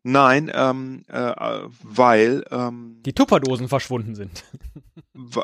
nein, 0.03 0.51
ähm, 0.53 1.05
äh, 1.07 1.33
weil 1.81 2.45
ähm, 2.51 3.01
Die 3.03 3.13
Tupperdosen 3.13 3.67
verschwunden 3.67 4.13
sind. 4.13 4.43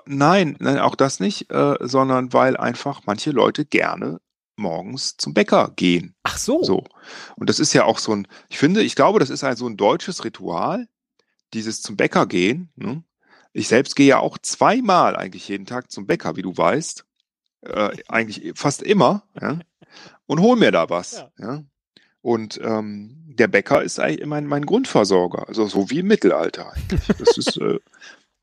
nein, 0.06 0.58
nein, 0.60 0.78
auch 0.78 0.94
das 0.94 1.20
nicht, 1.20 1.50
äh, 1.50 1.76
sondern 1.82 2.34
weil 2.34 2.56
einfach 2.56 3.02
manche 3.06 3.32
Leute 3.32 3.66
gerne 3.66 4.20
morgens 4.58 5.18
zum 5.18 5.34
Bäcker 5.34 5.72
gehen. 5.76 6.16
Ach 6.24 6.38
so. 6.38 6.64
So. 6.64 6.84
Und 7.36 7.50
das 7.50 7.60
ist 7.60 7.74
ja 7.74 7.86
auch 7.86 7.98
so 7.98 8.14
ein, 8.14 8.28
ich 8.50 8.60
finde, 8.60 8.84
ich 8.84 8.96
glaube, 8.96 9.20
das 9.20 9.30
ist 9.30 9.44
ein, 9.44 9.56
so 9.56 9.68
ein 9.68 9.78
deutsches 9.78 10.24
Ritual, 10.24 10.88
dieses 11.54 11.82
zum 11.82 11.98
Bäcker 11.98 12.26
gehen. 12.26 12.70
Ne? 12.76 13.04
Ich 13.56 13.70
selbst 13.70 13.96
gehe 13.96 14.08
ja 14.08 14.20
auch 14.20 14.38
zweimal 14.38 15.16
eigentlich 15.16 15.48
jeden 15.48 15.66
Tag 15.66 15.90
zum 15.90 16.06
Bäcker, 16.06 16.36
wie 16.36 16.42
du 16.42 16.58
weißt. 16.58 17.06
Äh, 17.62 17.92
eigentlich 18.10 18.52
fast 18.54 18.84
immer. 18.84 19.24
Ja? 19.42 19.60
Und 20.26 20.42
hol 20.42 20.58
mir 20.58 20.72
da 20.72 20.90
was. 20.90 21.14
Ja. 21.14 21.32
Ja? 21.40 21.64
Und 22.20 22.60
ähm, 22.62 23.16
der 23.28 23.48
Bäcker 23.48 23.82
ist 23.82 23.98
eigentlich 23.98 24.28
mein, 24.28 24.46
mein 24.46 24.66
Grundversorger. 24.66 25.48
Also 25.48 25.68
so 25.68 25.90
wie 25.90 26.00
im 26.00 26.08
Mittelalter 26.08 26.74
eigentlich. 26.74 27.08
Das 27.18 27.38
ist, 27.38 27.56
äh, 27.56 27.80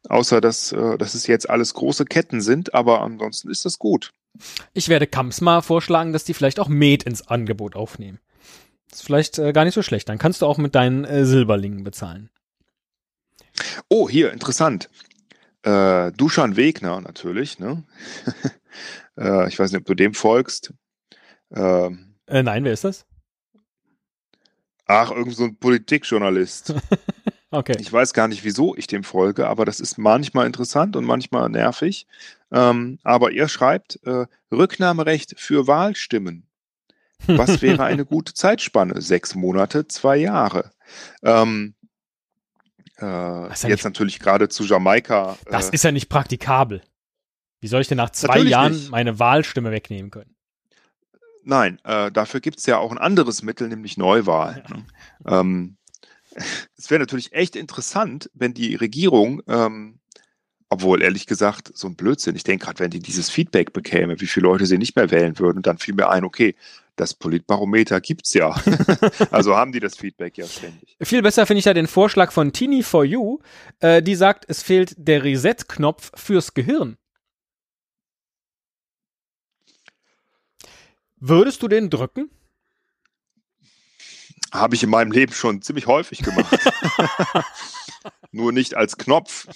außer 0.08 0.40
dass, 0.40 0.72
äh, 0.72 0.96
dass 0.96 1.12
es 1.12 1.26
jetzt 1.26 1.50
alles 1.50 1.74
große 1.74 2.06
Ketten 2.06 2.40
sind, 2.40 2.72
aber 2.72 3.02
ansonsten 3.02 3.50
ist 3.50 3.66
das 3.66 3.78
gut. 3.78 4.14
Ich 4.72 4.88
werde 4.88 5.06
Kamps 5.06 5.42
mal 5.42 5.60
vorschlagen, 5.60 6.14
dass 6.14 6.24
die 6.24 6.32
vielleicht 6.32 6.58
auch 6.58 6.68
Met 6.68 7.02
ins 7.02 7.28
Angebot 7.28 7.76
aufnehmen. 7.76 8.18
Das 8.88 9.00
ist 9.00 9.04
vielleicht 9.04 9.38
äh, 9.38 9.52
gar 9.52 9.66
nicht 9.66 9.74
so 9.74 9.82
schlecht. 9.82 10.08
Dann 10.08 10.16
kannst 10.16 10.40
du 10.40 10.46
auch 10.46 10.56
mit 10.56 10.74
deinen 10.74 11.04
äh, 11.04 11.26
Silberlingen 11.26 11.84
bezahlen. 11.84 12.30
Oh, 13.88 14.08
hier, 14.08 14.32
interessant. 14.32 14.88
Äh, 15.62 16.10
Duschan 16.12 16.56
Wegner 16.56 17.00
natürlich, 17.00 17.58
ne? 17.58 17.84
äh, 19.18 19.48
ich 19.48 19.58
weiß 19.58 19.70
nicht, 19.70 19.80
ob 19.80 19.86
du 19.86 19.94
dem 19.94 20.14
folgst. 20.14 20.72
Ähm, 21.54 22.14
Äh, 22.26 22.42
nein, 22.42 22.64
wer 22.64 22.72
ist 22.72 22.84
das? 22.84 23.04
ach, 24.86 25.10
irgend 25.10 25.34
so 25.36 25.44
ein 25.44 25.56
Politikjournalist. 25.56 26.74
Okay. 27.54 27.76
Ich 27.78 27.92
weiß 27.92 28.14
gar 28.14 28.28
nicht, 28.28 28.44
wieso 28.44 28.74
ich 28.76 28.86
dem 28.86 29.04
folge, 29.04 29.46
aber 29.46 29.66
das 29.66 29.78
ist 29.78 29.98
manchmal 29.98 30.46
interessant 30.46 30.96
und 30.96 31.04
manchmal 31.04 31.50
nervig. 31.50 32.06
Ähm, 32.50 32.98
aber 33.02 33.32
er 33.32 33.46
schreibt, 33.46 34.00
äh, 34.06 34.24
Rücknahmerecht 34.50 35.38
für 35.38 35.66
Wahlstimmen. 35.66 36.46
Was 37.26 37.60
wäre 37.60 37.84
eine 37.84 38.06
gute 38.06 38.32
Zeitspanne? 38.32 39.02
Sechs 39.02 39.34
Monate, 39.34 39.86
zwei 39.86 40.16
Jahre. 40.16 40.70
Ähm, 41.22 41.74
äh, 42.98 43.04
ja 43.04 43.48
jetzt 43.48 43.64
nicht- 43.64 43.84
natürlich 43.84 44.18
gerade 44.18 44.48
zu 44.48 44.64
Jamaika. 44.64 45.36
Das 45.50 45.70
äh, 45.70 45.74
ist 45.74 45.84
ja 45.84 45.92
nicht 45.92 46.08
praktikabel. 46.08 46.82
Wie 47.60 47.68
soll 47.68 47.80
ich 47.80 47.88
denn 47.88 47.98
nach 47.98 48.10
zwei 48.10 48.40
Jahren 48.40 48.72
nicht. 48.72 48.90
meine 48.90 49.18
Wahlstimme 49.18 49.70
wegnehmen 49.70 50.10
können? 50.10 50.34
Nein, 51.44 51.80
äh, 51.84 52.10
dafür 52.10 52.40
gibt 52.40 52.58
es 52.58 52.66
ja 52.66 52.78
auch 52.78 52.90
ein 52.92 52.98
anderes 52.98 53.42
Mittel, 53.42 53.68
nämlich 53.68 53.96
Neuwahl. 53.96 54.64
Ne? 54.68 54.86
Ähm, 55.26 55.76
es 56.76 56.90
wäre 56.90 57.00
natürlich 57.00 57.32
echt 57.32 57.56
interessant, 57.56 58.30
wenn 58.34 58.54
die 58.54 58.74
Regierung, 58.74 59.42
ähm, 59.48 60.00
obwohl 60.72 61.02
ehrlich 61.02 61.26
gesagt, 61.26 61.70
so 61.74 61.86
ein 61.86 61.96
Blödsinn, 61.96 62.34
ich 62.34 62.44
denke 62.44 62.64
gerade, 62.64 62.80
wenn 62.80 62.90
die 62.90 63.00
dieses 63.00 63.28
Feedback 63.28 63.74
bekäme, 63.74 64.18
wie 64.22 64.26
viele 64.26 64.44
Leute 64.44 64.64
sie 64.64 64.78
nicht 64.78 64.96
mehr 64.96 65.10
wählen 65.10 65.38
würden, 65.38 65.60
dann 65.60 65.76
fiel 65.76 65.94
mir 65.94 66.08
ein, 66.08 66.24
okay, 66.24 66.54
das 66.96 67.12
Politbarometer 67.12 68.00
gibt's 68.00 68.32
ja. 68.32 68.58
also 69.30 69.54
haben 69.54 69.72
die 69.72 69.80
das 69.80 69.98
Feedback 69.98 70.38
ja 70.38 70.46
ständig. 70.46 70.96
Viel 71.02 71.20
besser 71.20 71.44
finde 71.44 71.58
ich 71.58 71.66
ja 71.66 71.74
den 71.74 71.86
Vorschlag 71.86 72.32
von 72.32 72.54
Tini 72.54 72.82
for 72.82 73.04
You. 73.04 73.40
Äh, 73.80 74.02
die 74.02 74.14
sagt, 74.14 74.46
es 74.48 74.62
fehlt 74.62 74.94
der 74.96 75.22
Reset-Knopf 75.24 76.10
fürs 76.14 76.54
Gehirn. 76.54 76.96
Würdest 81.16 81.62
du 81.62 81.68
den 81.68 81.90
drücken? 81.90 82.30
Habe 84.52 84.74
ich 84.74 84.82
in 84.82 84.90
meinem 84.90 85.12
Leben 85.12 85.34
schon 85.34 85.60
ziemlich 85.60 85.86
häufig 85.86 86.22
gemacht. 86.22 86.58
Nur 88.32 88.52
nicht 88.52 88.74
als 88.74 88.96
Knopf. 88.96 89.46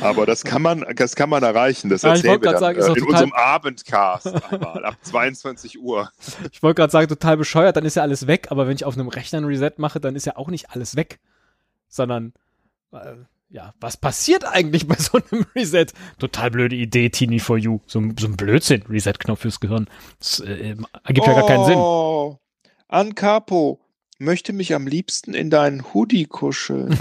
Aber 0.00 0.26
das 0.26 0.44
kann 0.44 0.60
man, 0.60 0.84
das 0.96 1.16
kann 1.16 1.30
man 1.30 1.42
erreichen. 1.42 1.88
Das 1.88 2.02
Ja, 2.02 2.10
ich 2.12 2.16
erzählen 2.22 2.42
wir 2.42 2.50
dann, 2.50 2.60
sagen, 2.60 2.78
äh, 2.80 2.98
in 2.98 3.04
unserem 3.04 3.32
Abendcast 3.32 4.26
einmal 4.52 4.84
ab 4.84 4.96
22 5.00 5.80
Uhr. 5.80 6.10
Ich 6.52 6.62
wollte 6.62 6.74
gerade 6.82 6.90
sagen, 6.90 7.08
total 7.08 7.38
bescheuert, 7.38 7.76
dann 7.76 7.86
ist 7.86 7.94
ja 7.94 8.02
alles 8.02 8.26
weg, 8.26 8.48
aber 8.50 8.66
wenn 8.68 8.74
ich 8.74 8.84
auf 8.84 8.94
einem 8.94 9.08
Rechner 9.08 9.38
ein 9.40 9.44
Reset 9.44 9.72
mache, 9.78 9.98
dann 9.98 10.14
ist 10.14 10.26
ja 10.26 10.36
auch 10.36 10.48
nicht 10.48 10.70
alles 10.70 10.94
weg. 10.96 11.20
Sondern, 11.88 12.34
äh, 12.92 13.14
ja, 13.48 13.72
was 13.80 13.96
passiert 13.96 14.44
eigentlich 14.46 14.86
bei 14.86 14.94
so 14.98 15.18
einem 15.30 15.46
Reset? 15.56 15.86
Total 16.18 16.50
blöde 16.50 16.76
Idee, 16.76 17.08
Tini 17.08 17.38
for 17.40 17.56
You. 17.56 17.80
So, 17.86 17.98
ein- 18.00 18.14
so 18.18 18.26
ein 18.26 18.36
Blödsinn, 18.36 18.82
Reset-Knopf 18.90 19.40
fürs 19.40 19.58
Gehirn. 19.58 19.88
Das 20.18 20.40
äh, 20.40 20.76
ergibt 21.04 21.26
ja 21.26 21.32
gar 21.32 21.46
keinen 21.46 21.64
Sinn. 21.64 21.78
Oh, 21.78 22.38
Ancapo, 22.88 23.80
möchte 24.18 24.52
mich 24.52 24.74
am 24.74 24.86
liebsten 24.86 25.34
in 25.34 25.50
deinen 25.50 25.94
Hoodie 25.94 26.26
kuscheln. 26.26 26.98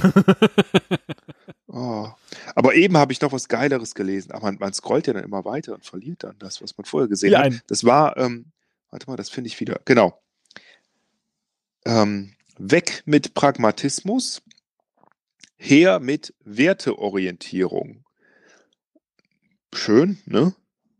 oh. 1.67 2.10
Aber 2.56 2.75
eben 2.75 2.97
habe 2.97 3.12
ich 3.12 3.21
noch 3.21 3.32
was 3.32 3.47
Geileres 3.47 3.95
gelesen. 3.95 4.32
Aber 4.32 4.43
man, 4.43 4.58
man 4.60 4.73
scrollt 4.73 5.08
ja 5.08 5.13
dann 5.13 5.23
immer 5.23 5.45
weiter 5.45 5.73
und 5.73 5.86
verliert 5.86 6.23
dann 6.23 6.38
das, 6.39 6.62
was 6.62 6.77
man 6.77 6.86
vorher 6.86 7.08
gesehen 7.08 7.34
Ja, 7.34 7.43
hat. 7.43 7.63
Das 7.67 7.84
war, 7.84 8.17
ähm, 8.17 8.51
warte 8.89 9.08
mal, 9.08 9.17
das 9.17 9.30
finde 9.30 9.47
ich 9.47 9.60
wieder. 9.60 9.80
Genau. 9.86 10.21
Ähm, 11.86 12.34
weg 12.58 13.03
mit 13.06 13.34
Pragmatismus, 13.34 14.41
her 15.58 15.99
mit 15.99 16.34
Werteorientierung. 16.43 18.03
Schön, 19.73 20.19
ne? 20.25 20.53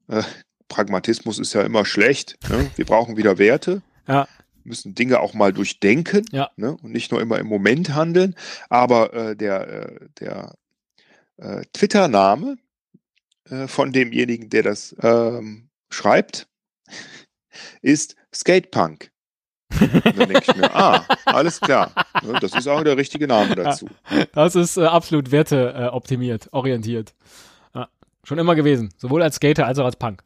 Äh, 0.08 0.23
Pragmatismus 0.67 1.39
ist 1.39 1.53
ja 1.53 1.62
immer 1.62 1.86
schlecht. 1.86 2.38
Ne? 2.49 2.69
Wir 2.75 2.86
brauchen 2.86 3.17
wieder 3.17 3.38
Werte. 3.38 3.82
Ja. 4.08 4.27
Müssen 4.67 4.93
Dinge 4.95 5.19
auch 5.21 5.34
mal 5.34 5.53
durchdenken 5.53 6.25
Ja. 6.32 6.49
ne? 6.58 6.77
und 6.84 6.91
nicht 6.91 7.12
nur 7.12 7.21
immer 7.21 7.39
im 7.39 7.47
Moment 7.47 7.93
handeln. 7.95 8.36
Aber 8.69 9.13
äh, 9.13 9.36
der, 9.36 9.67
äh, 9.67 9.99
der 10.19 10.56
äh, 11.38 11.62
Twitter-Name 11.73 12.58
äh, 13.49 13.67
von 13.67 13.91
demjenigen, 13.93 14.49
der 14.49 14.63
das 14.63 14.95
ähm, 15.01 15.69
schreibt, 15.89 16.47
ist 17.82 18.15
Skatepunk. 18.34 19.12
Und 19.80 20.06
dann 20.06 20.30
denke 20.30 20.43
ich 20.49 20.56
mir, 20.56 20.73
ah, 20.75 21.06
alles 21.25 21.60
klar. 21.60 21.91
Ne, 22.23 22.38
das 22.39 22.53
ist 22.56 22.67
auch 22.67 22.84
der 22.84 22.97
richtige 22.97 23.27
Name 23.27 23.56
dazu. 23.56 23.88
Das 24.34 24.56
ist 24.56 24.77
äh, 24.77 24.86
absolut 24.86 25.32
werteoptimiert, 25.32 26.47
äh, 26.47 26.49
orientiert. 26.51 27.13
Ja, 27.75 27.89
schon 28.23 28.39
immer 28.39 28.56
gewesen. 28.56 28.93
Sowohl 28.97 29.21
als 29.23 29.36
Skater 29.36 29.65
als 29.67 29.77
auch 29.80 29.86
als 29.86 29.97
Punk. 29.97 30.23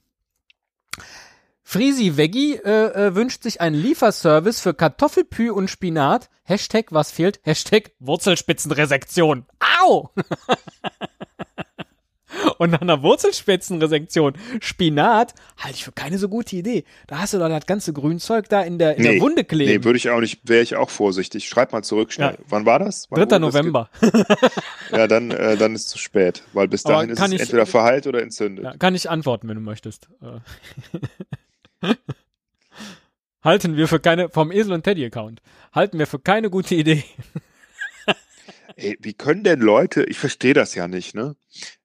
Frisi 1.71 2.17
Veggie 2.17 2.55
äh, 2.55 2.87
äh, 3.07 3.15
wünscht 3.15 3.43
sich 3.43 3.61
einen 3.61 3.81
Lieferservice 3.81 4.59
für 4.59 4.73
Kartoffelpü 4.73 5.51
und 5.51 5.69
Spinat. 5.69 6.29
Hashtag 6.43 6.87
was 6.89 7.11
fehlt? 7.11 7.39
Hashtag 7.43 7.91
Wurzelspitzenresektion. 7.99 9.45
Au! 9.81 10.09
und 12.57 12.71
nach 12.71 12.81
einer 12.81 13.01
Wurzelspitzenresektion 13.03 14.33
Spinat 14.59 15.33
halte 15.57 15.77
ich 15.77 15.85
für 15.85 15.93
keine 15.93 16.17
so 16.17 16.27
gute 16.27 16.57
Idee. 16.57 16.83
Da 17.07 17.19
hast 17.19 17.33
du 17.33 17.39
doch 17.39 17.47
das 17.47 17.65
ganze 17.65 17.93
Grünzeug 17.93 18.49
da 18.49 18.63
in 18.63 18.77
der, 18.77 18.97
in 18.97 19.03
Nee, 19.03 19.13
der 19.13 19.21
Wunde 19.21 19.45
kleben. 19.45 19.71
Nee, 19.71 19.85
würde 19.85 19.95
ich 19.95 20.09
auch 20.09 20.19
nicht, 20.19 20.41
wäre 20.43 20.63
ich 20.63 20.75
auch 20.75 20.89
vorsichtig. 20.89 21.47
Schreib 21.47 21.71
mal 21.71 21.83
zurück 21.83 22.11
schnell. 22.11 22.31
Ja. 22.37 22.45
Wann 22.49 22.65
war 22.65 22.79
das? 22.79 23.07
Wann 23.09 23.15
3. 23.15 23.21
wurde 23.21 23.29
das 23.29 23.39
November. 23.39 23.89
Ja, 24.91 25.07
dann, 25.07 25.31
äh, 25.31 25.55
dann 25.55 25.73
ist 25.73 25.83
es 25.83 25.87
zu 25.87 25.97
spät, 25.97 26.43
weil 26.51 26.67
bis 26.67 26.83
dahin 26.83 27.11
ist 27.11 27.21
es 27.21 27.31
ich- 27.31 27.39
entweder 27.39 27.65
verheilt 27.65 28.07
oder 28.07 28.21
entzündet. 28.21 28.65
Ja, 28.65 28.75
kann 28.75 28.93
ich 28.93 29.09
antworten, 29.09 29.47
wenn 29.47 29.55
du 29.55 29.61
möchtest. 29.61 30.09
Halten 33.43 33.75
wir 33.75 33.87
für 33.87 33.99
keine, 33.99 34.29
vom 34.29 34.51
Esel 34.51 34.73
und 34.73 34.83
Teddy 34.83 35.03
Account, 35.05 35.41
halten 35.73 35.97
wir 35.97 36.05
für 36.05 36.19
keine 36.19 36.49
gute 36.51 36.75
Idee. 36.75 37.03
Ey, 38.75 38.97
wie 39.01 39.13
können 39.13 39.43
denn 39.43 39.59
Leute, 39.59 40.03
ich 40.03 40.17
verstehe 40.19 40.53
das 40.53 40.75
ja 40.75 40.87
nicht, 40.87 41.15
ne? 41.15 41.35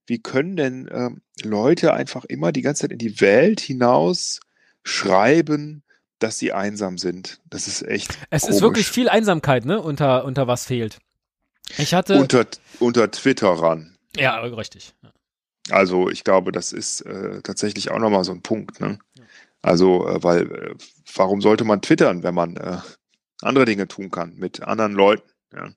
Wie 0.06 0.18
können 0.20 0.56
denn 0.56 0.88
ähm, 0.92 1.22
Leute 1.42 1.92
einfach 1.94 2.24
immer 2.26 2.52
die 2.52 2.62
ganze 2.62 2.82
Zeit 2.82 2.92
in 2.92 2.98
die 2.98 3.20
Welt 3.20 3.60
hinaus 3.60 4.40
schreiben, 4.84 5.82
dass 6.20 6.38
sie 6.38 6.52
einsam 6.52 6.96
sind? 6.98 7.40
Das 7.50 7.66
ist 7.68 7.82
echt 7.82 8.16
Es 8.30 8.42
komisch. 8.42 8.56
ist 8.56 8.62
wirklich 8.62 8.86
viel 8.88 9.08
Einsamkeit, 9.08 9.64
ne, 9.64 9.80
unter, 9.80 10.24
unter 10.24 10.46
was 10.46 10.66
fehlt. 10.66 10.98
Ich 11.78 11.92
hatte, 11.94 12.18
unter, 12.20 12.46
unter 12.78 13.10
Twitter 13.10 13.48
ran. 13.48 13.96
ja, 14.16 14.38
richtig. 14.40 14.94
Also 15.70 16.08
ich 16.08 16.22
glaube, 16.22 16.52
das 16.52 16.72
ist 16.72 17.00
äh, 17.00 17.42
tatsächlich 17.42 17.90
auch 17.90 17.98
nochmal 17.98 18.22
so 18.22 18.30
ein 18.32 18.42
Punkt, 18.42 18.80
ne? 18.80 18.98
Also, 19.66 20.06
äh, 20.06 20.22
weil, 20.22 20.42
äh, 20.52 20.74
warum 21.16 21.40
sollte 21.40 21.64
man 21.64 21.82
twittern, 21.82 22.22
wenn 22.22 22.36
man 22.36 22.56
äh, 22.56 22.78
andere 23.42 23.64
Dinge 23.64 23.88
tun 23.88 24.12
kann 24.12 24.36
mit 24.36 24.62
anderen 24.62 24.92
Leuten? 24.92 25.28
Ja. 25.52 25.70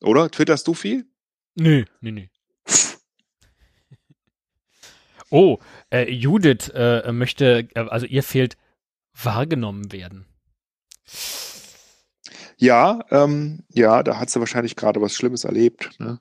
Oder? 0.00 0.30
Twitterst 0.30 0.66
du 0.66 0.72
viel? 0.72 1.06
Nö, 1.54 1.84
nee, 2.00 2.12
nee. 2.12 2.30
Oh, 5.30 5.58
äh, 5.90 6.10
Judith 6.10 6.70
äh, 6.74 7.10
möchte, 7.10 7.68
äh, 7.74 7.80
also 7.80 8.06
ihr 8.06 8.22
fehlt 8.22 8.56
wahrgenommen 9.20 9.90
werden. 9.90 10.26
Ja, 12.56 13.04
ähm, 13.10 13.64
ja, 13.68 14.02
da 14.02 14.18
hat 14.18 14.30
sie 14.30 14.38
wahrscheinlich 14.38 14.76
gerade 14.76 15.00
was 15.00 15.14
Schlimmes 15.14 15.44
erlebt. 15.44 15.90
Ne? 15.98 16.20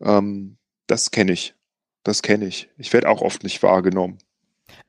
Ähm, 0.00 0.58
das 0.88 1.10
kenne 1.10 1.32
ich. 1.32 1.54
Das 2.02 2.22
kenne 2.22 2.46
ich. 2.46 2.68
Ich 2.76 2.92
werde 2.92 3.08
auch 3.08 3.22
oft 3.22 3.44
nicht 3.44 3.62
wahrgenommen. 3.62 4.18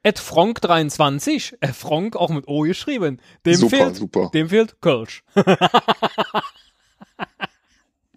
Ed 0.03 0.19
Fronk23, 0.19 1.57
äh, 1.59 1.73
Fronk 1.73 2.15
auch 2.15 2.29
mit 2.29 2.47
O 2.47 2.61
geschrieben. 2.61 3.21
Dem 3.45 3.55
super, 3.55 3.77
fehlt, 3.77 3.95
super. 3.95 4.31
dem 4.33 4.49
fehlt 4.49 4.81
Kölsch. 4.81 5.23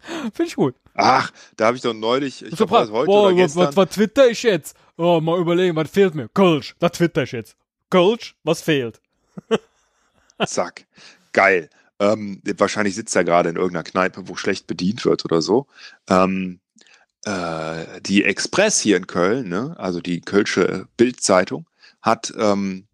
Finde 0.03 0.44
ich 0.44 0.57
gut. 0.57 0.75
Ach, 0.94 1.31
da 1.57 1.66
habe 1.66 1.77
ich 1.77 1.83
doch 1.83 1.94
neulich, 1.94 2.44
ich 2.44 2.57
glaube, 2.57 2.72
heute 2.77 3.07
boah, 3.07 3.27
oder 3.29 3.31
was, 3.31 3.37
gestern. 3.37 3.68
was, 3.68 3.77
was 3.77 3.88
twitter 3.90 4.29
ich 4.29 4.42
jetzt? 4.42 4.77
Oh, 4.96 5.20
mal 5.20 5.38
überlegen, 5.38 5.77
was 5.77 5.90
fehlt 5.90 6.14
mir? 6.14 6.29
Kölsch, 6.29 6.75
das 6.79 6.92
twitter 6.92 7.22
ich 7.22 7.33
jetzt. 7.33 7.57
Kölsch, 7.88 8.37
was 8.44 8.61
fehlt? 8.62 9.01
Zack. 10.46 10.87
Geil. 11.33 11.70
Ähm, 11.98 12.42
wahrscheinlich 12.57 12.94
sitzt 12.94 13.14
er 13.16 13.25
gerade 13.25 13.48
in 13.48 13.57
irgendeiner 13.57 13.85
Kneipe, 13.85 14.29
wo 14.29 14.35
schlecht 14.35 14.66
bedient 14.66 15.05
wird 15.05 15.25
oder 15.25 15.40
so. 15.40 15.66
Ähm, 16.09 16.61
äh, 17.25 18.01
die 18.01 18.25
Express 18.25 18.81
hier 18.81 18.97
in 18.97 19.07
Köln, 19.07 19.49
ne, 19.49 19.75
also 19.79 20.01
die 20.01 20.21
Kölsche 20.21 20.87
Bildzeitung, 20.97 21.67
hat 22.01 22.33
ähm, 22.37 22.87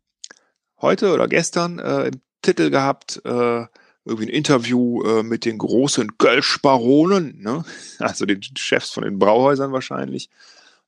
heute 0.80 1.12
oder 1.12 1.28
gestern 1.28 1.78
äh, 1.78 2.08
im 2.08 2.20
Titel 2.42 2.70
gehabt, 2.70 3.20
äh, 3.24 3.66
irgendwie 4.04 4.26
ein 4.26 4.34
Interview 4.34 5.02
äh, 5.02 5.22
mit 5.22 5.44
den 5.44 5.58
großen 5.58 6.16
Kölsch-Baronen, 6.18 7.40
ne? 7.40 7.64
also 7.98 8.24
den 8.26 8.42
Chefs 8.42 8.90
von 8.90 9.04
den 9.04 9.18
Brauhäusern 9.18 9.72
wahrscheinlich. 9.72 10.30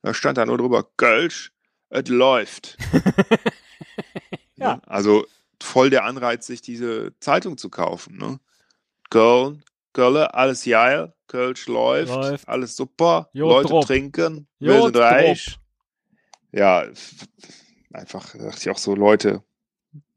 Da 0.01 0.13
stand 0.13 0.37
da 0.37 0.45
nur 0.45 0.57
drüber, 0.57 0.87
Kölsch, 0.97 1.51
es 1.89 2.07
läuft. 2.09 2.77
Ja. 4.61 4.79
Also 4.85 5.25
voll 5.61 5.89
der 5.89 6.05
Anreiz, 6.05 6.45
sich 6.45 6.61
diese 6.61 7.13
Zeitung 7.19 7.57
zu 7.57 7.69
kaufen. 7.69 8.17
Ne? 8.17 8.39
Köln, 9.09 9.63
Kölle, 9.93 10.33
alles 10.33 10.63
geil, 10.65 11.13
Kölsch 11.27 11.67
läuft, 11.67 12.13
Läuft. 12.13 12.47
alles 12.47 12.75
super, 12.75 13.29
Jo, 13.33 13.49
Leute 13.49 13.69
trop. 13.69 13.85
trinken, 13.85 14.47
Jo, 14.59 14.73
wir 14.73 14.81
sind 14.83 14.97
reich. 14.97 15.57
Ja, 16.51 16.85
einfach 17.93 18.31
da 18.33 18.45
dachte 18.45 18.59
ich 18.61 18.69
auch 18.69 18.77
so, 18.77 18.95
Leute, 18.95 19.43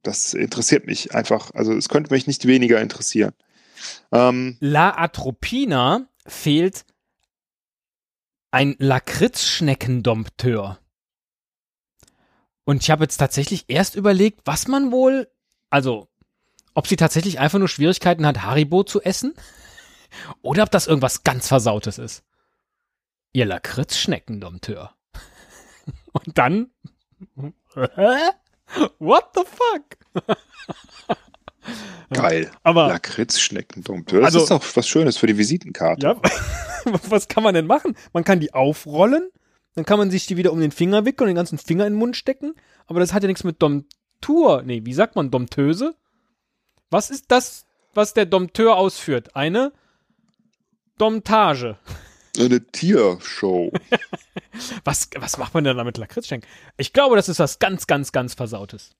das 0.03 0.35
interessiert 0.35 0.87
mich 0.87 1.15
einfach, 1.15 1.51
also 1.55 1.73
es 1.73 1.89
könnte 1.89 2.13
mich 2.13 2.27
nicht 2.27 2.47
weniger 2.47 2.81
interessieren. 2.81 3.33
Ähm, 4.13 4.57
La 4.61 4.97
Atropina 4.97 6.07
fehlt 6.27 6.85
ein 8.51 8.77
Lakritzschneckendompteur. 8.79 10.79
Und 12.65 12.83
ich 12.83 12.91
habe 12.91 13.05
jetzt 13.05 13.17
tatsächlich 13.19 13.65
erst 13.69 13.95
überlegt, 13.95 14.41
was 14.45 14.69
man 14.69 14.91
wohl, 14.93 15.29
also 15.71 16.09
ob 16.75 16.87
sie 16.87 16.97
tatsächlich 16.97 17.39
einfach 17.39 17.59
nur 17.59 17.69
Schwierigkeiten 17.69 18.27
hat, 18.27 18.43
Haribo 18.43 18.85
zu 18.85 19.03
essen 19.03 19.35
oder 20.42 20.62
ob 20.64 20.70
das 20.70 20.87
irgendwas 20.87 21.22
ganz 21.24 21.48
Versautes 21.48 21.98
ist. 21.98 22.22
Ihr 23.33 23.46
Lakritzschneckendompteur. 23.46 24.94
Und 26.12 26.38
dann, 26.38 26.70
what 28.98 29.24
the 29.35 29.42
fuck? 29.44 30.27
geil. 32.12 32.50
Aber 32.62 32.88
Lakritzschneckendompteur. 32.88 34.20
Das 34.20 34.35
Also- 34.35 34.40
ist 34.40 34.50
doch 34.50 34.77
was 34.77 34.88
Schönes 34.88 35.16
für 35.16 35.27
die 35.27 35.38
Visitenkarte. 35.38 36.07
Ja, 36.07 36.16
was 37.09 37.29
kann 37.29 37.42
man 37.42 37.55
denn 37.55 37.66
machen? 37.66 37.96
Man 38.12 38.24
kann 38.24 38.40
die 38.40 38.53
aufrollen, 38.55 39.31
dann 39.74 39.85
kann 39.85 39.98
man 39.98 40.11
sich 40.11 40.27
die 40.27 40.37
wieder 40.37 40.53
um 40.53 40.61
den 40.61 40.70
Finger 40.70 41.05
wickeln 41.05 41.24
und 41.27 41.31
den 41.31 41.37
ganzen 41.37 41.59
Finger 41.59 41.87
in 41.87 41.94
den 41.94 41.98
Mund 41.98 42.16
stecken, 42.16 42.55
aber 42.87 43.00
das 43.00 43.12
hat 43.12 43.22
ja 43.22 43.27
nichts 43.27 43.44
mit 43.44 43.61
Domptur. 43.62 44.62
Nee, 44.62 44.83
wie 44.85 44.94
sagt 44.94 45.16
man 45.16 45.31
Domptöse? 45.31 45.96
Was 46.90 47.11
ist 47.11 47.24
das, 47.33 47.66
was 47.94 48.14
der 48.14 48.27
Dompteur 48.27 48.77
ausführt? 48.77 49.35
Eine 49.35 49.72
Domtage. 50.99 51.79
Eine 52.39 52.65
Tiershow. 52.67 53.73
Was, 54.85 55.09
was 55.17 55.37
macht 55.39 55.53
man 55.55 55.65
denn 55.65 55.77
da 55.77 55.83
mit 55.85 55.99
Lakritzschenk? 55.99 56.47
Ich 56.77 56.93
glaube, 56.93 57.17
das 57.17 57.29
ist 57.29 57.41
was 57.41 57.59
ganz, 57.59 57.89
ganz, 57.89 58.13
ganz 58.13 58.35
Versautes. 58.35 58.95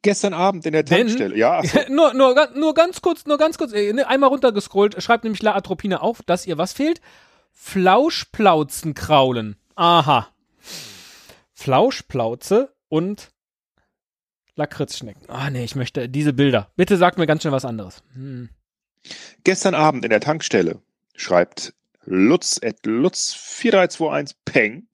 Gestern 0.00 0.32
Abend 0.32 0.64
in 0.64 0.72
der 0.72 0.82
Denn- 0.82 1.08
Tankstelle. 1.08 1.36
Ja, 1.36 1.58
ach 1.58 1.64
so. 1.64 1.78
nur, 1.92 2.14
nur, 2.14 2.50
nur 2.54 2.74
ganz 2.74 3.02
kurz, 3.02 3.26
nur 3.26 3.36
ganz 3.38 3.58
kurz, 3.58 3.72
äh, 3.72 3.92
ne, 3.92 4.06
einmal 4.06 4.30
runtergescrollt, 4.30 5.02
schreibt 5.02 5.24
nämlich 5.24 5.42
La 5.42 5.54
Atropine 5.54 6.00
auf, 6.00 6.22
dass 6.22 6.46
ihr 6.46 6.56
was 6.58 6.72
fehlt? 6.72 7.00
Flauschplauzen 7.52 8.94
kraulen. 8.94 9.56
Aha. 9.74 10.28
Flauschplauze 11.52 12.74
und 12.88 13.30
Lakritzschnecken. 14.54 15.28
Ah, 15.28 15.50
nee, 15.50 15.64
ich 15.64 15.74
möchte 15.74 16.08
diese 16.08 16.32
Bilder. 16.32 16.70
Bitte 16.76 16.96
sagt 16.96 17.18
mir 17.18 17.26
ganz 17.26 17.42
schnell 17.42 17.52
was 17.52 17.64
anderes. 17.64 18.02
Hm. 18.14 18.48
Gestern 19.46 19.76
Abend 19.76 20.04
in 20.04 20.10
der 20.10 20.18
Tankstelle 20.18 20.82
schreibt 21.14 21.72
Lutz 22.02 22.58
at 22.64 22.84
Lutz 22.84 23.32
4321 23.32 24.36
Peng. 24.44 24.88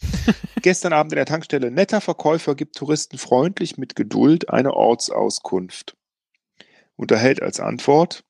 Gestern 0.62 0.92
Abend 0.92 1.10
in 1.10 1.16
der 1.16 1.26
Tankstelle 1.26 1.72
netter 1.72 2.00
Verkäufer 2.00 2.54
gibt 2.54 2.76
Touristen 2.76 3.18
freundlich 3.18 3.78
mit 3.78 3.96
Geduld 3.96 4.48
eine 4.48 4.74
Ortsauskunft. 4.74 5.96
Und 6.94 7.10
erhält 7.10 7.42
als 7.42 7.58
Antwort 7.58 8.22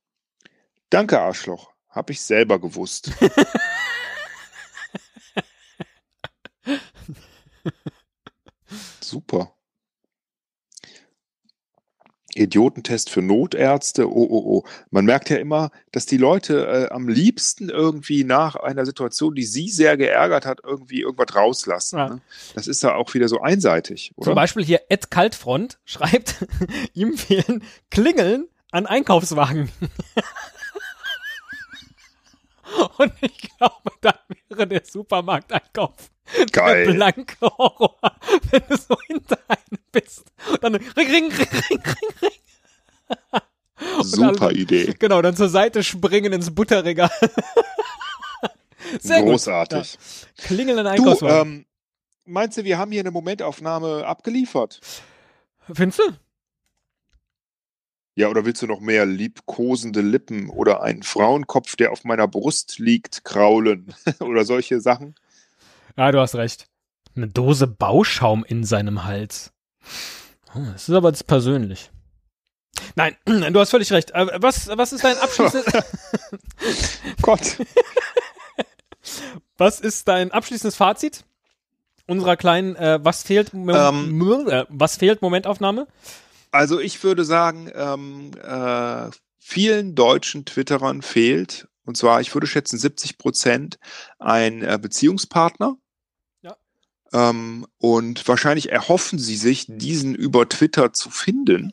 Danke 0.88 1.20
Arschloch, 1.20 1.74
hab 1.90 2.08
ich 2.08 2.22
selber 2.22 2.58
gewusst. 2.58 3.10
Super. 9.02 9.55
Idiotentest 12.36 13.10
für 13.10 13.22
Notärzte. 13.22 14.08
Oh, 14.08 14.26
oh, 14.28 14.42
oh. 14.46 14.64
Man 14.90 15.04
merkt 15.04 15.30
ja 15.30 15.36
immer, 15.36 15.70
dass 15.92 16.06
die 16.06 16.16
Leute 16.16 16.66
äh, 16.66 16.92
am 16.92 17.08
liebsten 17.08 17.68
irgendwie 17.68 18.24
nach 18.24 18.56
einer 18.56 18.84
Situation, 18.86 19.34
die 19.34 19.44
sie 19.44 19.68
sehr 19.68 19.96
geärgert 19.96 20.46
hat, 20.46 20.60
irgendwie 20.64 21.00
irgendwas 21.00 21.34
rauslassen. 21.34 21.98
Ja. 21.98 22.08
Ne? 22.08 22.20
Das 22.54 22.66
ist 22.66 22.82
ja 22.82 22.94
auch 22.94 23.14
wieder 23.14 23.28
so 23.28 23.40
einseitig, 23.40 24.12
oder? 24.16 24.26
Zum 24.26 24.34
Beispiel 24.34 24.64
hier 24.64 24.82
Ed 24.88 25.10
Kaltfront 25.10 25.78
schreibt, 25.84 26.46
ihm 26.94 27.16
fehlen 27.16 27.62
Klingeln 27.90 28.48
an 28.70 28.86
Einkaufswagen. 28.86 29.70
Und 32.98 33.12
ich 33.20 33.38
glaube, 33.56 33.90
dann 34.00 34.18
wäre 34.48 34.66
der 34.66 34.82
Supermarkteinkauf 34.84 35.94
Geil. 36.52 36.86
der 36.86 36.92
blanke 36.92 37.36
Horror, 37.40 37.96
wenn 38.50 38.62
du 38.68 38.76
so 38.76 38.96
hinter 39.06 39.38
einem 39.48 39.80
bist. 39.92 40.24
Dann 40.60 40.74
ring, 40.76 40.84
ring, 40.96 41.32
ring, 41.32 41.32
ring, 41.32 41.48
ring, 41.70 41.82
ring. 42.22 42.30
Super 44.02 44.46
alle- 44.46 44.54
Idee. 44.56 44.94
Genau, 44.98 45.22
dann 45.22 45.36
zur 45.36 45.48
Seite 45.48 45.82
springen 45.82 46.32
ins 46.32 46.54
Butterregal. 46.54 47.10
Sehr 49.00 49.22
Großartig. 49.22 49.92
gut. 49.92 50.38
Ja. 50.38 50.44
Klingeln 50.44 50.76
Du, 50.84 50.90
Einkaufswagen. 50.90 51.52
ähm, 51.58 51.66
meinst 52.24 52.56
du, 52.56 52.64
wir 52.64 52.78
haben 52.78 52.92
hier 52.92 53.00
eine 53.00 53.10
Momentaufnahme 53.10 54.06
abgeliefert? 54.06 54.80
Findest 55.72 55.98
du? 55.98 56.02
Ja, 58.14 58.28
oder 58.28 58.44
willst 58.46 58.62
du 58.62 58.66
noch 58.66 58.80
mehr 58.80 59.04
liebkosende 59.04 60.00
Lippen 60.00 60.48
oder 60.48 60.82
einen 60.82 61.02
Frauenkopf, 61.02 61.76
der 61.76 61.92
auf 61.92 62.04
meiner 62.04 62.26
Brust 62.28 62.78
liegt, 62.78 63.24
kraulen? 63.24 63.92
oder 64.20 64.44
solche 64.44 64.80
Sachen? 64.80 65.14
Ja, 65.96 66.10
du 66.12 66.20
hast 66.20 66.34
recht. 66.34 66.66
Eine 67.14 67.28
Dose 67.28 67.66
Bauschaum 67.66 68.44
in 68.44 68.64
seinem 68.64 69.04
Hals. 69.04 69.52
Das 70.72 70.88
ist 70.88 70.94
aber 70.94 71.08
jetzt 71.08 71.26
persönlich. 71.26 71.90
Nein, 72.94 73.16
du 73.26 73.60
hast 73.60 73.70
völlig 73.70 73.92
recht. 73.92 74.12
Äh, 74.12 74.26
was, 74.40 74.68
was 74.68 74.92
ist 74.92 75.04
dein 75.04 75.18
abschließendes... 75.18 75.72
Gott. 77.22 77.40
was 79.56 79.80
ist 79.80 80.08
dein 80.08 80.32
abschließendes 80.32 80.76
Fazit 80.76 81.24
unserer 82.06 82.36
kleinen 82.36 82.76
äh, 82.76 82.98
Was 83.02 83.22
fehlt 83.22 83.52
ähm, 83.52 84.48
äh, 84.48 84.64
Was 84.68 84.96
fehlt 84.96 85.22
Momentaufnahme? 85.22 85.86
Also 86.50 86.80
ich 86.80 87.02
würde 87.02 87.24
sagen, 87.24 87.70
ähm, 87.74 88.30
äh, 88.42 89.10
vielen 89.38 89.94
deutschen 89.94 90.44
Twitterern 90.44 91.02
fehlt, 91.02 91.68
und 91.84 91.96
zwar, 91.96 92.20
ich 92.20 92.34
würde 92.34 92.46
schätzen, 92.46 92.78
70 92.78 93.18
Prozent 93.18 93.78
ein 94.18 94.62
äh, 94.62 94.78
Beziehungspartner. 94.80 95.76
Ähm, 97.12 97.66
und 97.78 98.26
wahrscheinlich 98.26 98.70
erhoffen 98.70 99.18
sie 99.18 99.36
sich, 99.36 99.66
diesen 99.68 100.14
über 100.14 100.48
Twitter 100.48 100.92
zu 100.92 101.10
finden. 101.10 101.72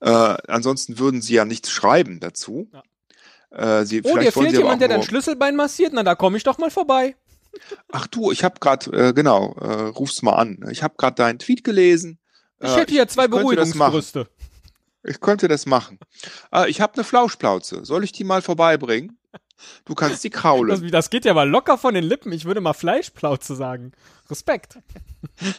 Äh, 0.00 0.08
ansonsten 0.10 0.98
würden 0.98 1.22
sie 1.22 1.34
ja 1.34 1.44
nichts 1.44 1.70
schreiben 1.70 2.20
dazu. 2.20 2.68
Ja. 2.72 3.80
Äh, 3.80 3.86
sie, 3.86 4.02
oh, 4.02 4.16
dir 4.16 4.32
fehlt 4.32 4.52
jemand, 4.52 4.80
der 4.80 4.88
dein 4.88 5.02
Schlüsselbein 5.02 5.56
massiert? 5.56 5.92
Na, 5.92 6.02
da 6.02 6.14
komme 6.14 6.36
ich 6.36 6.44
doch 6.44 6.58
mal 6.58 6.70
vorbei. 6.70 7.16
Ach 7.90 8.06
du, 8.06 8.32
ich 8.32 8.44
habe 8.44 8.58
gerade, 8.60 8.90
äh, 8.90 9.12
genau, 9.12 9.54
äh, 9.60 9.88
ruf's 9.88 10.22
mal 10.22 10.34
an. 10.34 10.64
Ich 10.70 10.82
habe 10.82 10.94
gerade 10.96 11.16
deinen 11.16 11.38
Tweet 11.38 11.64
gelesen. 11.64 12.18
Ich 12.60 12.70
äh, 12.70 12.76
hätte 12.76 12.92
hier 12.92 13.06
zwei 13.08 13.28
Beruhigungsbrüste. 13.28 14.26
Ich 15.04 15.20
könnte 15.20 15.48
das 15.48 15.66
machen. 15.66 15.98
Äh, 16.52 16.70
ich 16.70 16.80
habe 16.80 16.94
eine 16.94 17.04
Flauschplauze. 17.04 17.84
Soll 17.84 18.04
ich 18.04 18.12
die 18.12 18.24
mal 18.24 18.40
vorbeibringen? 18.40 19.18
Du 19.84 19.94
kannst 19.94 20.24
die 20.24 20.30
kraulen. 20.30 20.68
Das, 20.68 20.90
das, 20.90 21.10
geht 21.10 21.24
ja 21.24 21.34
mal 21.34 21.48
locker 21.48 21.78
von 21.78 21.94
den 21.94 22.04
Lippen. 22.04 22.32
Ich 22.32 22.44
würde 22.44 22.60
mal 22.60 22.72
Fleischplauze 22.72 23.56
sagen. 23.56 23.92
Respekt. 24.30 24.78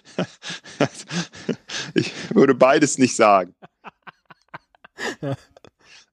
ich 1.94 2.12
würde 2.34 2.56
beides 2.56 2.98
nicht 2.98 3.16
sagen. 3.16 3.56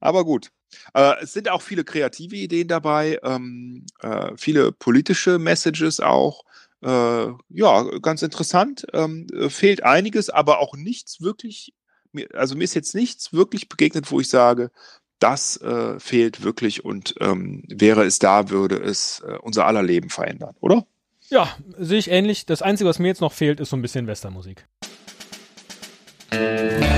Aber 0.00 0.24
gut. 0.24 0.50
Äh, 0.94 1.22
es 1.22 1.32
sind 1.32 1.48
auch 1.48 1.62
viele 1.62 1.84
kreative 1.84 2.36
Ideen 2.36 2.68
dabei, 2.68 3.18
ähm, 3.22 3.86
äh, 4.00 4.32
viele 4.36 4.72
politische 4.72 5.38
Messages 5.38 6.00
auch. 6.00 6.44
Äh, 6.82 7.26
ja, 7.48 7.82
ganz 8.00 8.22
interessant. 8.22 8.86
Ähm, 8.92 9.26
äh, 9.32 9.50
fehlt 9.50 9.82
einiges, 9.82 10.30
aber 10.30 10.58
auch 10.58 10.74
nichts 10.74 11.20
wirklich. 11.20 11.74
Also 12.34 12.56
mir 12.56 12.64
ist 12.64 12.74
jetzt 12.74 12.94
nichts 12.94 13.32
wirklich 13.32 13.68
begegnet, 13.68 14.10
wo 14.10 14.18
ich 14.18 14.28
sage, 14.28 14.72
das 15.20 15.56
äh, 15.58 16.00
fehlt 16.00 16.42
wirklich 16.42 16.84
und 16.84 17.14
ähm, 17.20 17.62
wäre 17.68 18.04
es 18.04 18.18
da, 18.18 18.50
würde 18.50 18.76
es 18.76 19.22
äh, 19.26 19.36
unser 19.40 19.66
aller 19.66 19.82
Leben 19.82 20.10
verändern, 20.10 20.56
oder? 20.60 20.86
Ja, 21.28 21.48
sehe 21.78 21.98
ich 21.98 22.10
ähnlich. 22.10 22.46
Das 22.46 22.60
Einzige, 22.60 22.90
was 22.90 22.98
mir 22.98 23.08
jetzt 23.08 23.20
noch 23.20 23.32
fehlt, 23.32 23.60
ist 23.60 23.70
so 23.70 23.76
ein 23.76 23.82
bisschen 23.82 24.08
Westernmusik. 24.08 24.66
Musik 26.32 26.89